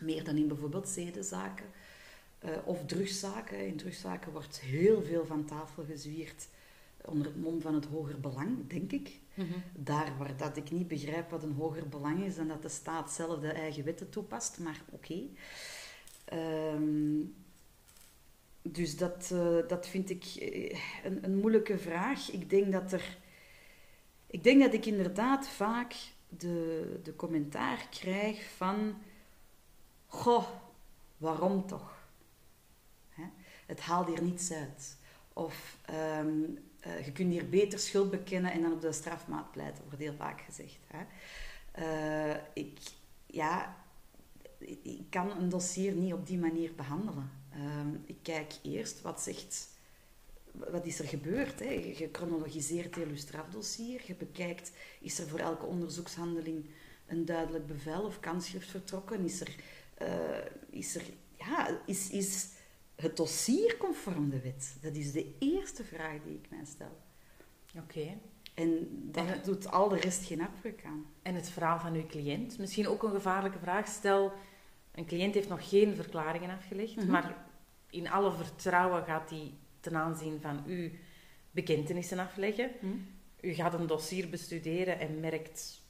Meer 0.00 0.24
dan 0.24 0.36
in 0.36 0.48
bijvoorbeeld 0.48 0.88
zedenzaken 0.88 1.66
eh, 2.46 2.52
of 2.64 2.84
drugszaken. 2.86 3.66
In 3.66 3.76
drugszaken 3.76 4.32
wordt 4.32 4.60
heel 4.60 5.02
veel 5.02 5.26
van 5.26 5.44
tafel 5.44 5.84
gezwierd 5.84 6.48
onder 7.04 7.26
het 7.26 7.40
mom 7.40 7.60
van 7.60 7.74
het 7.74 7.84
hoger 7.84 8.20
belang, 8.20 8.68
denk 8.68 8.92
ik. 8.92 9.18
Daar 9.72 10.12
waar 10.18 10.36
dat 10.36 10.56
ik 10.56 10.70
niet 10.70 10.88
begrijp 10.88 11.30
wat 11.30 11.42
een 11.42 11.52
hoger 11.52 11.88
belang 11.88 12.24
is 12.24 12.36
en 12.36 12.48
dat 12.48 12.62
de 12.62 12.68
staat 12.68 13.10
zelf 13.10 13.40
de 13.40 13.52
eigen 13.52 13.84
wetten 13.84 14.10
toepast, 14.10 14.58
maar 14.58 14.80
oké. 14.90 15.22
Ehm, 16.24 17.20
dus 18.62 18.96
dat, 18.96 19.30
eh, 19.32 19.68
dat 19.68 19.86
vind 19.88 20.10
ik 20.10 20.24
eh, 20.24 20.78
een, 21.04 21.24
een 21.24 21.36
moeilijke 21.36 21.78
vraag. 21.78 22.30
Ik 22.30 22.50
denk 22.50 22.72
dat 22.72 22.92
er. 22.92 23.18
Ik 24.26 24.44
denk 24.44 24.62
dat 24.62 24.72
ik 24.72 24.86
inderdaad 24.86 25.48
vaak 25.48 25.94
de, 26.28 27.00
de 27.02 27.16
commentaar 27.16 27.86
krijg 27.90 28.50
van. 28.56 28.94
Goh, 30.06 30.46
waarom 31.16 31.66
toch? 31.66 31.95
Het 33.66 33.80
haalt 33.80 34.08
hier 34.08 34.22
niets 34.22 34.52
uit. 34.52 34.96
Of 35.32 35.76
ehm, 35.84 36.42
eh, 36.80 37.04
je 37.04 37.12
kunt 37.12 37.30
hier 37.32 37.48
beter 37.48 37.78
schuld 37.78 38.10
bekennen 38.10 38.52
en 38.52 38.62
dan 38.62 38.72
op 38.72 38.80
de 38.80 38.92
strafmaat 38.92 39.50
pleiten, 39.52 39.84
wordt 39.84 39.98
heel 40.00 40.14
vaak 40.16 40.40
gezegd. 40.40 40.78
Hè? 40.86 41.04
Eh, 41.72 42.36
ik, 42.54 42.78
ja, 43.26 43.76
ik- 44.58 45.04
kan 45.10 45.30
een 45.30 45.48
dossier 45.48 45.92
niet 45.92 46.12
op 46.12 46.26
die 46.26 46.38
manier 46.38 46.74
behandelen. 46.74 47.30
Ehm, 47.52 47.94
ik 48.04 48.16
kijk 48.22 48.52
eerst 48.62 49.02
wat 49.02 49.20
zegt, 49.22 49.68
wat 50.52 50.86
is 50.86 50.98
er 50.98 51.08
gebeurd. 51.08 51.58
Hè? 51.60 51.70
Je- 51.70 52.08
chronologiseert 52.12 52.94
heel 52.94 53.08
je 53.08 53.16
strafdossier. 53.16 54.02
Je 54.06 54.14
bekijkt, 54.14 54.72
is 55.00 55.18
er 55.18 55.28
voor 55.28 55.38
elke 55.38 55.66
onderzoekshandeling 55.66 56.64
een 57.06 57.24
duidelijk 57.24 57.66
bevel 57.66 58.02
of 58.02 58.20
kansschrift 58.20 58.70
vertrokken? 58.70 59.24
Is 59.24 59.40
er, 59.40 59.54
eh, 59.94 60.38
is 60.70 60.94
er, 60.94 61.02
ja, 61.38 61.80
is, 61.86 62.10
is 62.10 62.48
het 62.96 63.16
dossier 63.16 63.76
conform 63.76 64.30
de 64.30 64.40
wet? 64.40 64.76
Dat 64.80 64.94
is 64.94 65.12
de 65.12 65.34
eerste 65.38 65.84
vraag 65.84 66.16
die 66.24 66.34
ik 66.34 66.46
mij 66.50 66.64
stel. 66.64 66.96
Oké. 67.78 68.18
En 68.54 68.88
daar 69.12 69.28
En- 69.28 69.42
doet 69.44 69.70
al 69.70 69.88
de 69.88 69.96
rest 69.96 70.24
geen 70.24 70.40
afbreuk 70.40 70.84
aan. 70.84 71.06
En 71.22 71.34
het 71.34 71.48
verhaal 71.48 71.78
van 71.80 71.94
uw 71.94 72.06
cliënt. 72.06 72.58
Misschien 72.58 72.88
ook 72.88 73.02
een 73.02 73.10
gevaarlijke 73.10 73.58
vraag. 73.58 73.86
Stel, 73.88 74.32
een 74.94 75.06
cliënt 75.06 75.34
heeft 75.34 75.48
nog 75.48 75.68
geen 75.68 75.94
verklaringen 75.94 76.50
afgelegd, 76.56 76.96
Mhm. 76.96 77.10
maar 77.10 77.46
in 77.90 78.08
alle 78.10 78.32
vertrouwen 78.32 79.04
gaat 79.04 79.30
hij 79.30 79.54
ten 79.80 79.96
aanzien 79.96 80.40
van 80.40 80.62
uw 80.66 80.90
bekentenissen 81.50 82.18
afleggen. 82.18 82.70
Hm? 82.80 82.86
U 83.40 83.52
gaat 83.54 83.74
een 83.74 83.86
dossier 83.86 84.28
bestuderen 84.30 84.98
en 84.98 85.20
merkt 85.20 85.82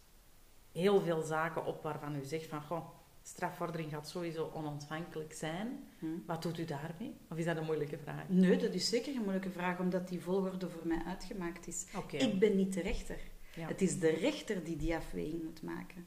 heel 0.72 1.00
veel 1.00 1.22
zaken 1.22 1.64
op 1.64 1.82
waarvan 1.82 2.16
u 2.16 2.24
zegt 2.24 2.46
van, 2.46 2.62
goh, 2.62 2.86
strafvordering 3.28 3.90
gaat 3.90 4.08
sowieso 4.08 4.50
onontvankelijk 4.54 5.32
zijn. 5.32 5.84
Hm? 5.98 6.06
Wat 6.26 6.42
doet 6.42 6.58
u 6.58 6.64
daarmee? 6.64 7.14
Of 7.30 7.36
is 7.36 7.44
dat 7.44 7.56
een 7.56 7.64
moeilijke 7.64 7.98
vraag? 7.98 8.28
Nee, 8.28 8.56
dat 8.56 8.74
is 8.74 8.88
zeker 8.88 9.14
een 9.14 9.22
moeilijke 9.22 9.50
vraag, 9.50 9.78
omdat 9.78 10.08
die 10.08 10.20
volgorde 10.20 10.68
voor 10.68 10.86
mij 10.86 11.02
uitgemaakt 11.06 11.66
is. 11.66 11.86
Ik 12.10 12.38
ben 12.38 12.56
niet 12.56 12.72
de 12.72 12.80
rechter. 12.80 13.18
Ja. 13.54 13.66
Het 13.66 13.82
is 13.82 13.98
de 13.98 14.10
rechter 14.10 14.64
die 14.64 14.76
die 14.76 14.96
afweging 14.96 15.42
moet 15.42 15.62
maken. 15.62 16.06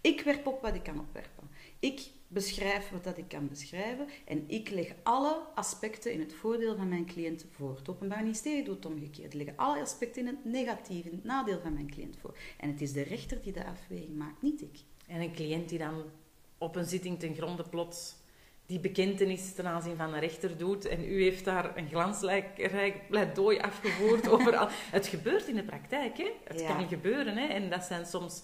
Ik 0.00 0.20
werp 0.20 0.46
op 0.46 0.62
wat 0.62 0.74
ik 0.74 0.82
kan 0.82 1.00
opwerpen. 1.00 1.50
Ik 1.78 2.10
beschrijf 2.28 2.90
wat 2.90 3.04
dat 3.04 3.18
ik 3.18 3.28
kan 3.28 3.48
beschrijven 3.48 4.06
en 4.24 4.44
ik 4.48 4.70
leg 4.70 4.94
alle 5.02 5.42
aspecten 5.54 6.12
in 6.12 6.20
het 6.20 6.32
voordeel 6.32 6.76
van 6.76 6.88
mijn 6.88 7.06
cliënt 7.06 7.46
voor. 7.50 7.76
Het 7.76 7.88
Openbaar 7.88 8.22
Ministerie 8.22 8.64
doet 8.64 8.76
het 8.76 8.86
omgekeerd. 8.86 9.34
Leggen 9.34 9.56
alle 9.56 9.80
aspecten 9.80 10.22
in 10.22 10.26
het 10.26 10.44
negatief, 10.44 11.04
in 11.04 11.12
het 11.12 11.24
nadeel 11.24 11.60
van 11.60 11.72
mijn 11.72 11.90
cliënt 11.90 12.16
voor. 12.20 12.36
En 12.58 12.70
het 12.70 12.80
is 12.80 12.92
de 12.92 13.02
rechter 13.02 13.42
die 13.42 13.52
de 13.52 13.66
afweging 13.66 14.16
maakt, 14.16 14.42
niet 14.42 14.62
ik. 14.62 14.78
En 15.06 15.20
een 15.20 15.32
cliënt 15.32 15.68
die 15.68 15.78
dan 15.78 16.04
op 16.60 16.76
een 16.76 16.84
zitting 16.84 17.18
ten 17.18 17.34
gronde 17.34 17.64
plots 17.68 18.14
die 18.66 18.80
bekentenis 18.80 19.52
ten 19.52 19.66
aanzien 19.66 19.96
van 19.96 20.14
een 20.14 20.20
rechter 20.20 20.58
doet 20.58 20.84
en 20.84 21.04
u 21.04 21.22
heeft 21.22 21.44
daar 21.44 21.76
een 21.76 21.88
glansrijk 21.88 22.70
pleidooi 23.08 23.58
afgevoerd 23.58 24.28
over 24.34 24.56
al... 24.56 24.68
Het 24.70 25.06
gebeurt 25.06 25.46
in 25.46 25.54
de 25.54 25.62
praktijk, 25.62 26.18
hè? 26.18 26.30
Het 26.44 26.60
Ja. 26.60 26.74
kan 26.76 26.88
gebeuren, 26.88 27.36
hè? 27.36 27.46
En 27.46 27.70
dat 27.70 27.84
zijn 27.84 28.06
soms 28.06 28.42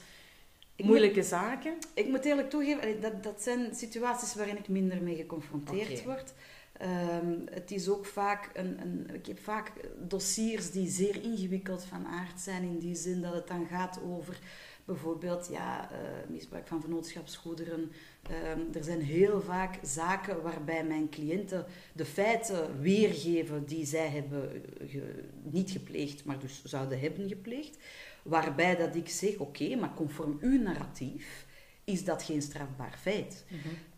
Ik 0.76 0.84
moeilijke 0.84 1.22
zaken. 1.22 1.74
Ik 1.94 2.08
moet 2.08 2.24
eerlijk 2.24 2.50
toegeven, 2.50 3.00
dat, 3.00 3.22
dat 3.22 3.42
zijn 3.42 3.74
situaties 3.74 4.34
waarin 4.34 4.58
ik 4.58 4.68
minder 4.68 5.02
mee 5.02 5.16
geconfronteerd 5.16 6.04
word. 6.04 6.34
Ehm, 6.72 7.34
het 7.50 7.70
is 7.70 7.88
ook 7.88 8.06
vaak 8.06 8.50
een, 8.54 8.80
een... 8.80 9.14
Ik 9.14 9.26
heb 9.26 9.38
vaak 9.38 9.72
dossiers 9.98 10.70
die 10.70 10.88
zeer 10.88 11.22
ingewikkeld 11.22 11.84
van 11.84 12.06
aard 12.06 12.40
zijn, 12.40 12.62
in 12.62 12.78
die 12.78 12.94
zin 12.94 13.20
dat 13.22 13.34
het 13.34 13.48
dan 13.48 13.66
gaat 13.70 14.00
over 14.04 14.38
bijvoorbeeld 14.86 15.48
ja, 15.50 15.90
eh, 15.90 15.98
misbruik 16.28 16.66
van 16.66 16.80
vennootschapsgoederen. 16.80 17.92
Ehm, 18.22 18.60
er 18.72 18.84
zijn 18.84 19.00
heel 19.00 19.40
vaak 19.40 19.78
zaken 19.82 20.42
waarbij 20.42 20.84
mijn 20.84 21.08
cliënten 21.08 21.66
de 21.92 22.04
feiten 22.04 22.80
weergeven 22.80 23.64
die 23.64 23.86
zij 23.86 24.08
hebben 24.08 24.64
eh, 24.80 25.00
niet 25.42 25.70
gepleegd, 25.70 26.24
maar 26.24 26.38
dus 26.38 26.64
zouden 26.64 27.00
hebben 27.00 27.28
gepleegd. 27.28 27.78
Waarbij 28.22 28.76
dat 28.76 28.94
ik 28.94 29.08
zeg, 29.08 29.36
oké, 29.36 29.76
maar 29.76 29.94
conform 29.94 30.38
uw 30.40 30.62
narratief 30.62 31.45
is 31.86 32.04
dat 32.04 32.22
geen 32.22 32.42
strafbaar 32.42 32.98
feit. 33.00 33.44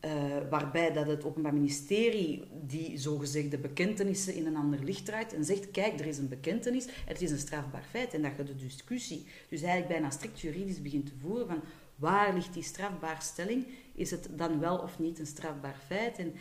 Eh, 0.01 0.11
waarbij 0.51 0.93
dat 0.93 1.07
het 1.07 1.25
Openbaar 1.25 1.55
Ministerie 1.55 2.45
die 2.67 2.99
zogezegde 2.99 3.59
bekentenissen 3.59 4.35
in 4.35 4.47
een 4.47 4.57
ander 4.57 4.85
licht 4.85 5.05
draait 5.05 5.35
en 5.35 5.45
zegt, 5.45 5.71
kijk, 5.71 6.01
er 6.01 6.07
is 6.07 6.19
een 6.19 6.29
bekentenis, 6.29 6.87
het 7.05 7.23
is 7.23 7.31
een 7.31 7.39
strafbaar 7.39 7.85
feit. 7.91 8.15
En 8.15 8.23
dat 8.23 8.33
je 8.37 8.45
de 8.45 8.57
discussie 8.57 9.27
dus 9.49 9.63
eigenlijk 9.63 9.93
bijna 9.93 10.11
strikt 10.11 10.41
juridisch 10.41 10.83
begint 10.83 11.07
te 11.07 11.13
voeren 11.21 11.47
van 11.47 11.61
waar 11.97 12.35
ligt 12.35 12.55
die 12.55 12.63
strafbaarstelling? 12.63 13.67
Is 13.95 14.11
het 14.11 14.29
dan 14.37 14.61
wel 14.61 14.79
of 14.79 14.99
niet 14.99 15.19
een 15.19 15.27
strafbaar 15.27 15.81
feit? 15.87 16.19
En 16.19 16.35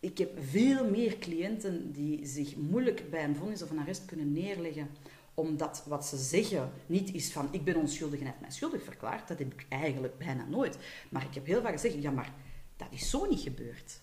ik 0.00 0.18
heb 0.18 0.30
veel 0.50 0.90
meer 0.90 1.18
cliënten 1.18 1.92
die 1.92 2.26
zich 2.26 2.56
moeilijk 2.56 3.10
bij 3.10 3.24
een 3.24 3.36
vonnis 3.36 3.62
of 3.62 3.70
een 3.70 3.78
arrest 3.78 4.04
kunnen 4.04 4.32
neerleggen 4.32 4.88
omdat 5.36 5.82
wat 5.86 6.06
ze 6.06 6.16
zeggen 6.16 6.72
niet 6.86 7.14
is 7.14 7.32
van 7.32 7.48
ik 7.50 7.64
ben 7.64 7.76
onschuldig 7.76 8.20
en 8.20 8.26
heeft 8.26 8.40
mij 8.40 8.50
schuldig 8.50 8.82
verklaard. 8.82 9.28
Dat 9.28 9.38
heb 9.38 9.52
ik 9.52 9.66
eigenlijk 9.68 10.18
bijna 10.18 10.44
nooit. 10.44 10.78
Maar 11.10 11.24
ik 11.24 11.34
heb 11.34 11.46
heel 11.46 11.62
vaak 11.62 11.72
gezegd, 11.72 12.02
ja 12.02 12.10
maar 12.10 12.32
dat 12.76 12.88
is 12.90 13.10
zo 13.10 13.26
niet 13.26 13.40
gebeurd. 13.40 14.00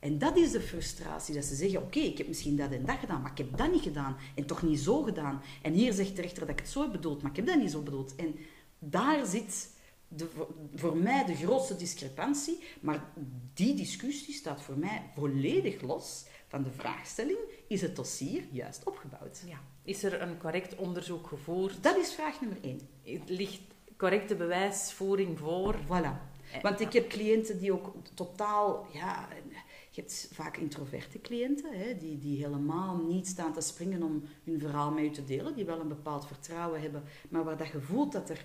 En 0.00 0.18
dat 0.18 0.36
is 0.36 0.50
de 0.50 0.60
frustratie, 0.60 1.34
dat 1.34 1.44
ze 1.44 1.54
zeggen, 1.54 1.82
oké, 1.82 1.98
ik 1.98 2.18
heb 2.18 2.28
misschien 2.28 2.56
dat 2.56 2.70
en 2.70 2.86
dat 2.86 2.98
gedaan, 2.98 3.22
maar 3.22 3.30
ik 3.30 3.38
heb 3.38 3.56
dat 3.56 3.72
niet 3.72 3.82
gedaan 3.82 4.16
en 4.34 4.46
toch 4.46 4.62
niet 4.62 4.80
zo 4.80 5.02
gedaan. 5.02 5.42
En 5.62 5.72
hier 5.72 5.92
zegt 5.92 6.16
de 6.16 6.22
rechter 6.22 6.40
dat 6.40 6.48
ik 6.48 6.58
het 6.58 6.68
zo 6.68 6.82
heb 6.82 6.92
bedoeld, 6.92 7.22
maar 7.22 7.30
ik 7.30 7.36
heb 7.36 7.46
dat 7.46 7.58
niet 7.58 7.70
zo 7.70 7.82
bedoeld. 7.82 8.14
En 8.14 8.36
daar 8.78 9.26
zit 9.26 9.70
de, 10.08 10.28
voor 10.74 10.96
mij 10.96 11.24
de 11.24 11.34
grootste 11.34 11.76
discrepantie, 11.76 12.58
maar 12.80 13.12
die 13.54 13.74
discussie 13.74 14.34
staat 14.34 14.62
voor 14.62 14.78
mij 14.78 15.10
volledig 15.14 15.80
los 15.80 16.24
van 16.48 16.62
de 16.62 16.70
vraagstelling, 16.70 17.38
is 17.68 17.80
het 17.80 17.96
dossier 17.96 18.44
juist 18.50 18.84
opgebouwd? 18.84 19.42
Ja. 19.46 19.60
Is 19.86 20.02
er 20.02 20.22
een 20.22 20.38
correct 20.38 20.76
onderzoek 20.76 21.26
gevoerd? 21.26 21.82
Dat 21.82 21.96
is 21.96 22.14
vraag 22.14 22.40
nummer 22.40 22.58
één. 22.62 22.80
Ligt 23.26 23.60
correcte 23.96 24.34
bewijsvoering 24.34 25.38
voor? 25.38 25.76
Voilà. 25.84 26.34
Eh, 26.52 26.62
Want 26.62 26.80
ik 26.80 26.92
heb 26.92 27.08
cliënten 27.08 27.58
die 27.58 27.72
ook 27.72 27.94
totaal, 28.14 28.86
ja, 28.92 29.28
je 29.90 30.00
hebt 30.00 30.28
vaak 30.32 30.56
introverte 30.56 31.20
cliënten, 31.20 31.78
hè, 31.78 31.96
die, 31.96 32.18
die 32.18 32.44
helemaal 32.44 32.96
niet 32.96 33.26
staan 33.26 33.52
te 33.52 33.60
springen 33.60 34.02
om 34.02 34.22
hun 34.44 34.60
verhaal 34.60 34.90
met 34.90 35.04
je 35.04 35.10
te 35.10 35.24
delen, 35.24 35.54
die 35.54 35.64
wel 35.64 35.80
een 35.80 35.88
bepaald 35.88 36.26
vertrouwen 36.26 36.80
hebben, 36.80 37.02
maar 37.28 37.44
waar 37.44 37.56
dat 37.56 37.68
je 37.68 37.80
voelt 37.80 38.12
dat 38.12 38.30
er 38.30 38.44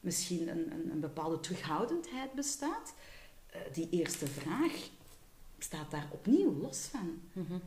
misschien 0.00 0.48
een, 0.48 0.72
een, 0.72 0.90
een 0.90 1.00
bepaalde 1.00 1.40
terughoudendheid 1.40 2.32
bestaat. 2.32 2.94
Eh, 3.46 3.60
die 3.72 3.88
eerste 3.90 4.26
vraag 4.26 4.72
staat 5.58 5.90
daar 5.90 6.08
opnieuw 6.12 6.60
los 6.60 6.78
van. 6.78 7.20
Mhm. 7.32 7.58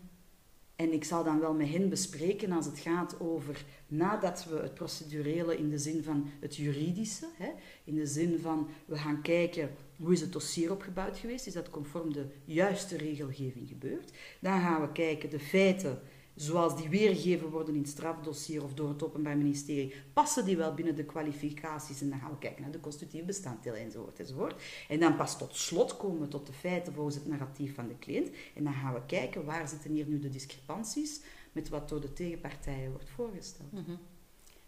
En 0.82 0.94
ik 0.94 1.04
zal 1.04 1.24
dan 1.24 1.40
wel 1.40 1.54
met 1.54 1.70
hen 1.70 1.90
bespreken 1.90 2.52
als 2.52 2.66
het 2.66 2.80
gaat 2.80 3.20
over, 3.20 3.66
nadat 3.88 4.46
we 4.50 4.56
het 4.56 4.74
procedurele 4.74 5.58
in 5.58 5.70
de 5.70 5.78
zin 5.78 6.04
van 6.04 6.30
het 6.40 6.56
juridische, 6.56 7.26
hè, 7.34 7.50
in 7.84 7.96
de 7.96 8.06
zin 8.06 8.40
van 8.40 8.68
we 8.86 8.98
gaan 8.98 9.22
kijken 9.22 9.70
hoe 9.98 10.14
is 10.14 10.22
het 10.22 10.34
dossier 10.34 10.72
opgebouwd 10.72 11.18
geweest, 11.18 11.48
is 11.48 11.54
dat 11.54 11.70
conform 11.70 12.14
de 12.14 12.26
juiste 12.46 12.98
regelgeving 12.98 13.68
gebeurd. 13.68 14.12
Dan 14.40 14.62
gaan 14.62 14.82
we 14.82 14.92
kijken 14.92 15.30
de 15.30 15.40
feiten 15.40 16.00
zoals 16.36 16.78
die 16.78 16.90
weergegeven 16.90 17.50
worden 17.50 17.74
in 17.74 17.82
het 17.82 17.90
strafdossier 17.90 18.64
of 18.64 18.74
door 18.74 18.90
het 18.90 19.04
Openbaar 19.04 19.38
Ministerie, 19.38 19.94
passen 20.14 20.46
die 20.46 20.58
wel 20.58 20.74
binnen 20.74 20.96
de 20.96 21.04
kwalificaties? 21.04 22.02
En 22.02 22.10
dan 22.10 22.20
gaan 22.20 22.32
we 22.32 22.38
kijken 22.38 22.62
naar 22.62 22.72
de 22.72 22.80
constitutieve 22.80 23.26
bestanddelen 23.26 23.80
enzovoort, 23.80 24.20
enzovoort. 24.20 24.62
En 24.88 25.00
dan 25.00 25.16
pas 25.16 25.38
tot 25.38 25.56
slot 25.56 25.98
komen 25.98 26.22
we 26.22 26.28
tot 26.28 26.48
de 26.48 26.54
feiten 26.54 26.94
volgens 26.94 27.16
het 27.16 27.28
narratief 27.28 27.76
van 27.76 27.88
de 27.88 28.00
cliënt. 28.00 28.30
En 28.56 28.64
dan 28.64 28.74
gaan 28.74 28.94
we 28.94 29.06
kijken 29.06 29.46
waar 29.46 29.68
zitten 29.68 29.92
hier 29.92 30.06
nu 30.08 30.20
de 30.20 30.30
discrepanties 30.30 31.22
met 31.52 31.70
wat 31.70 31.90
door 31.90 32.02
de 32.02 32.14
tegenpartijen 32.14 32.92
wordt 32.92 33.10
voorgesteld. 33.10 33.72
Mhm. 33.72 33.96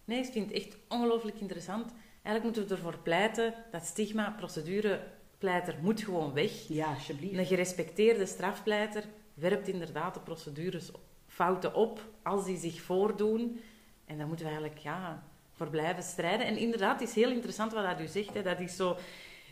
Nee, 0.06 0.24
ik 0.24 0.32
vind 0.32 0.46
het 0.52 0.64
echt 0.64 0.78
ongelooflijk 0.88 1.40
interessant. 1.40 1.92
Eigenlijk 2.24 2.44
moeten 2.44 2.68
we 2.68 2.84
ervoor 2.84 3.00
pleiten 3.04 3.54
dat 3.72 3.86
stigma, 3.86 4.36
procedurepleiter 4.38 5.78
moet 5.82 6.02
gewoon 6.02 6.34
weg. 6.34 6.68
Ja, 6.68 6.94
alsjeblieft. 6.94 7.38
Een 7.38 7.46
gerespecteerde 7.46 8.26
strafpleiter 8.26 9.04
werpt 9.34 9.68
inderdaad 9.68 10.14
de 10.14 10.20
procedures 10.20 10.92
fouten 11.34 11.74
op 11.74 12.10
als 12.24 12.46
die 12.46 12.58
zich 12.58 12.82
voordoen. 12.82 13.60
En 14.06 14.18
daar 14.18 14.28
moeten 14.28 14.46
we 14.46 14.52
eigenlijk 14.52 14.82
ja, 14.82 15.24
voor 15.52 15.70
blijven 15.70 16.04
strijden. 16.04 16.46
En 16.46 16.58
inderdaad, 16.58 17.00
het 17.00 17.10
is 17.10 17.16
heel 17.16 17.32
interessant 17.32 17.74
wat 17.74 18.00
u 18.00 18.08
zegt. 18.08 18.34
Hè. 18.34 18.42
Dat 18.42 18.60
is 18.60 18.76
zo... 18.76 18.98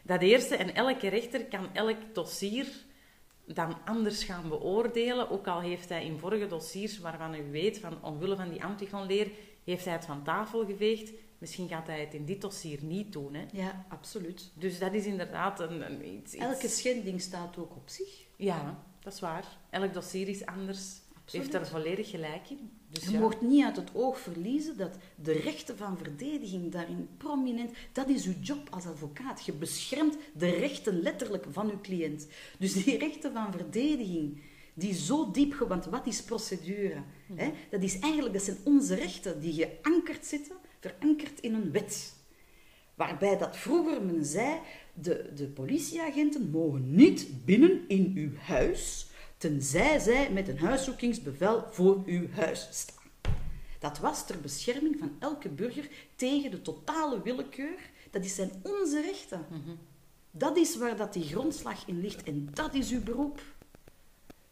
Dat 0.04 0.22
eerste, 0.22 0.56
en 0.56 0.76
elke 0.76 1.08
rechter 1.08 1.46
kan 1.46 1.74
elk 1.74 1.98
dossier 2.14 2.68
dan 3.46 3.78
anders 3.86 4.24
gaan 4.24 4.50
beoordelen. 4.50 5.30
Ook 5.30 5.48
al 5.48 5.60
heeft 5.60 5.90
hij 5.90 6.06
in 6.06 6.20
vorige 6.20 6.48
dossiers, 6.48 7.00
waarvan 7.00 7.36
u 7.36 7.52
weet, 7.52 7.80
van 7.80 8.04
omwille 8.04 8.36
van 8.36 8.50
die 8.50 8.64
Antigonleer, 8.64 9.32
heeft 9.64 9.86
hij 9.86 9.94
het 9.94 10.06
van 10.06 10.24
tafel 10.24 10.66
geveegd. 10.66 11.12
Misschien 11.38 11.68
gaat 11.68 11.88
hij 11.88 12.00
het 12.00 12.14
in 12.14 12.26
dit 12.26 12.42
dossier 12.42 12.84
niet 12.84 13.14
doen. 13.14 13.34
Hè? 13.34 13.46
Ja, 13.52 13.86
absoluut. 13.90 14.52
Dus 14.54 14.80
dat 14.80 14.94
is 14.94 15.06
inderdaad 15.06 15.60
een, 15.60 15.92
een 15.92 16.08
iets, 16.08 16.34
iets, 16.34 16.44
Elke 16.44 16.68
schending 16.68 17.22
staat 17.22 17.58
ook 17.58 17.76
op 17.76 17.90
zich. 17.90 18.26
Ja, 18.36 18.84
dat 19.00 19.14
is 19.14 19.20
waar. 19.20 19.46
Elk 19.70 19.94
dossier 19.94 20.28
is 20.28 20.46
anders. 20.46 21.01
Heeft 21.32 21.52
daar 21.52 21.68
volledig 21.68 22.10
gelijk 22.10 22.50
in. 22.50 22.72
Dus 22.90 23.04
Je 23.04 23.12
ja. 23.12 23.20
mocht 23.20 23.42
niet 23.42 23.64
uit 23.64 23.76
het 23.76 23.90
oog 23.94 24.20
verliezen 24.20 24.78
dat 24.78 24.98
de 25.16 25.32
rechten 25.32 25.78
van 25.78 25.98
verdediging 25.98 26.72
daarin 26.72 27.10
prominent... 27.18 27.72
Dat 27.92 28.10
is 28.10 28.26
uw 28.26 28.40
job 28.42 28.68
als 28.70 28.86
advocaat. 28.86 29.46
Je 29.46 29.54
beschermt 29.54 30.18
de 30.34 30.50
rechten 30.50 31.02
letterlijk 31.02 31.46
van 31.50 31.72
uw 31.72 31.82
cliënt. 31.82 32.28
Dus 32.60 32.84
die 32.84 32.98
rechten 32.98 33.34
van 33.34 33.52
verdediging, 33.52 34.42
die 34.74 34.94
zo 34.94 35.32
diep... 35.32 35.54
Want 35.54 35.86
wat 35.86 36.08
is 36.08 36.24
procedure? 36.24 37.04
Hè? 37.34 37.52
Dat, 37.70 37.84
is 37.84 38.00
eigenlijk, 38.00 38.34
dat 38.34 38.44
zijn 38.44 38.58
onze 38.64 38.96
rechten 38.96 39.40
die 39.40 39.54
geankerd 39.54 40.26
zitten, 40.26 40.56
verankerd 40.80 41.40
in 41.40 41.54
een 41.54 41.72
wet. 41.72 42.14
Waarbij 42.96 43.38
dat 43.38 43.58
vroeger 43.58 44.02
men 44.02 44.26
zei, 44.26 44.60
de, 44.94 45.30
de 45.36 45.48
politieagenten 45.48 46.50
mogen 46.50 46.96
niet 46.96 47.46
binnen 47.46 47.82
in 47.88 48.12
uw 48.16 48.38
huis, 48.38 49.11
tenzij 49.42 50.00
zij 50.00 50.32
met 50.32 50.48
een 50.48 50.60
huiszoekingsbevel 50.60 51.68
voor 51.72 52.02
uw 52.06 52.30
huis 52.30 52.68
staan. 52.72 53.04
Dat 53.80 54.00
was 54.00 54.26
ter 54.26 54.42
bescherming 54.42 54.96
van 55.00 55.16
elke 55.20 55.50
burger 55.50 55.90
tegen 56.16 56.52
de 56.52 56.62
totale 56.62 57.22
willekeur. 57.22 57.90
Dat 58.12 58.26
zijn 58.26 58.52
onze 58.64 59.02
rechten. 59.02 59.46
Dat 60.32 60.58
is 60.58 60.78
waar 60.78 60.96
dat 60.98 61.14
die 61.14 61.24
grondslag 61.24 61.88
in 61.88 62.02
ligt 62.02 62.24
en 62.24 62.50
dat 62.54 62.74
is 62.74 62.92
uw 62.92 63.04
beroep. 63.04 63.42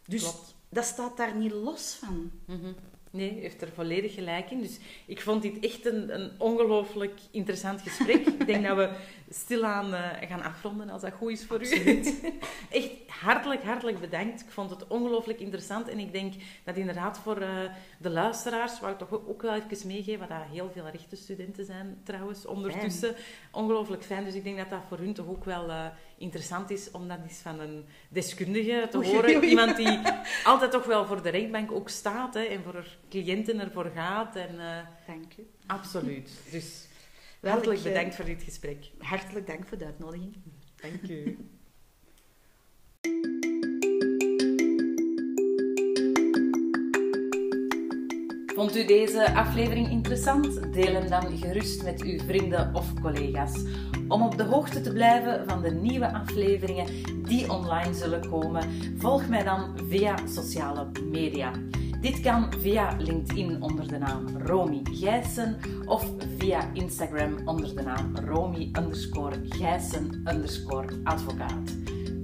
Dus 0.05 0.21
Klopt. 0.21 0.55
dat 0.69 0.85
staat 0.85 1.17
daar 1.17 1.35
niet 1.35 1.51
los 1.51 1.97
van. 1.99 2.31
Mhm. 2.45 2.71
Nee, 3.11 3.37
u 3.37 3.41
heeft 3.41 3.61
er 3.61 3.71
volledig 3.73 4.13
gelijk 4.13 4.51
in. 4.51 4.61
Dus 4.61 4.77
ik 5.05 5.21
vond 5.21 5.41
dit 5.41 5.59
echt 5.59 5.85
een, 5.85 6.13
een 6.13 6.31
ongelooflijk 6.37 7.19
interessant 7.31 7.81
gesprek. 7.81 8.27
ik 8.27 8.45
denk 8.45 8.65
dat 8.65 8.77
we 8.77 8.95
stilaan 9.29 9.93
eh, 9.93 10.27
gaan 10.29 10.41
afronden 10.43 10.89
als 10.89 11.01
dat 11.01 11.13
goed 11.13 11.31
is 11.31 11.45
voor 11.45 11.61
u. 11.61 11.67
echt 12.69 12.89
hartelijk, 13.21 13.63
hartelijk 13.63 13.99
bedankt. 13.99 14.41
Ik 14.41 14.49
vond 14.49 14.69
het 14.69 14.87
ongelooflijk 14.87 15.39
interessant. 15.39 15.87
En 15.87 15.99
ik 15.99 16.11
denk 16.11 16.33
dat 16.63 16.75
inderdaad 16.75 17.19
voor 17.19 17.37
eh, 17.41 17.49
de 17.97 18.09
luisteraars, 18.09 18.79
waar 18.79 18.91
ik 18.91 18.97
toch 18.97 19.11
ook 19.11 19.41
wel 19.41 19.53
even 19.53 19.87
meegeven, 19.87 20.19
wat 20.19 20.29
dat 20.29 20.47
heel 20.51 20.71
veel 20.73 20.87
rechtenstudenten 20.87 21.65
zijn 21.65 22.01
trouwens 22.03 22.45
ondertussen, 22.45 23.15
ongelooflijk 23.51 24.03
fijn. 24.03 24.23
Dus 24.23 24.33
ik 24.33 24.43
denk 24.43 24.57
dat 24.57 24.69
dat 24.69 24.81
voor 24.87 24.97
hun 24.97 25.13
toch 25.13 25.27
ook 25.27 25.45
wel 25.45 25.69
eh, 25.69 25.85
interessant 26.17 26.69
is 26.69 26.91
om 26.91 27.07
dat 27.07 27.17
eens 27.27 27.39
van 27.39 27.59
een 27.59 27.85
deskundige 28.09 28.87
te 28.91 28.97
horen. 28.97 29.35
oei. 29.35 29.49
Iemand 29.49 29.75
die 29.77 29.99
altijd 30.43 30.71
toch 30.71 30.85
wel 30.85 31.05
voor 31.05 31.21
de 31.21 31.29
rechtbank 31.29 31.71
ook 31.71 31.89
staat 31.89 32.33
hè, 32.33 32.41
en 32.41 32.63
voor 32.63 32.73
haar 32.73 32.97
cliënten 33.09 33.59
ervoor 33.59 33.91
gaat. 33.95 34.35
En, 34.35 34.59
eh, 34.59 34.77
Dank 35.07 35.33
u. 35.37 35.47
absoluut. 35.65 36.31
Dus 36.51 36.87
hartelijk 37.41 37.79
eh, 37.79 37.85
bedankt 37.85 38.15
voor 38.15 38.25
dit 38.25 38.43
gesprek. 38.43 38.91
Hartelijk 38.97 39.47
dank 39.47 39.67
voor 39.67 39.77
de 39.77 39.85
uitnodiging. 39.85 40.35
Dank 40.75 41.01
u. 41.01 41.37
Vond 48.59 48.75
u 48.75 48.85
deze 48.85 49.33
aflevering 49.33 49.89
interessant? 49.89 50.73
Deel 50.73 50.93
hem 50.93 51.09
dan 51.09 51.37
gerust 51.37 51.83
met 51.83 52.01
uw 52.01 52.19
vrienden 52.19 52.75
of 52.75 52.93
collega's. 53.01 53.63
Om 54.07 54.21
op 54.21 54.37
de 54.37 54.43
hoogte 54.43 54.81
te 54.81 54.93
blijven 54.93 55.43
van 55.47 55.61
de 55.61 55.71
nieuwe 55.71 56.13
afleveringen 56.13 56.85
die 57.23 57.51
online 57.51 57.93
zullen 57.93 58.29
komen, 58.29 58.63
volg 58.97 59.27
mij 59.27 59.43
dan 59.43 59.79
via 59.87 60.15
sociale 60.27 60.87
media. 61.11 61.51
Dit 62.01 62.21
kan 62.21 62.53
via 62.59 62.95
LinkedIn 62.97 63.61
onder 63.61 63.87
de 63.87 63.97
naam 63.97 64.37
Romy 64.37 64.81
Gijssen 64.83 65.57
of 65.85 66.11
via 66.37 66.73
Instagram 66.73 67.47
onder 67.47 67.75
de 67.75 67.81
naam 67.81 68.17
Romy 68.25 68.69
underscore 68.77 69.35
Gijssen 69.43 70.21
underscore 70.25 70.87
advocaat. 71.03 71.78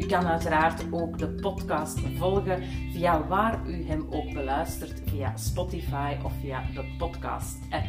U 0.06 0.08
kan 0.08 0.28
uiteraard 0.28 0.84
ook 0.92 1.18
de 1.18 1.28
podcast 1.28 2.00
volgen 2.18 2.64
via 2.92 3.28
waar 3.28 3.68
u 3.68 3.86
hem 3.88 4.08
ook 4.10 4.34
beluistert, 4.34 5.02
via 5.06 5.38
Spotify 5.38 6.16
of 6.24 6.32
via 6.42 6.64
de 6.74 6.96
podcast-app. 6.98 7.88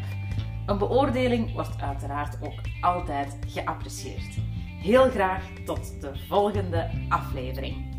Een 0.66 0.78
beoordeling 0.78 1.52
wordt 1.52 1.80
uiteraard 1.80 2.38
ook 2.42 2.60
altijd 2.80 3.38
geapprecieerd. 3.46 4.38
Heel 4.82 5.10
graag 5.10 5.42
tot 5.64 6.00
de 6.00 6.12
volgende 6.28 6.90
aflevering. 7.08 7.95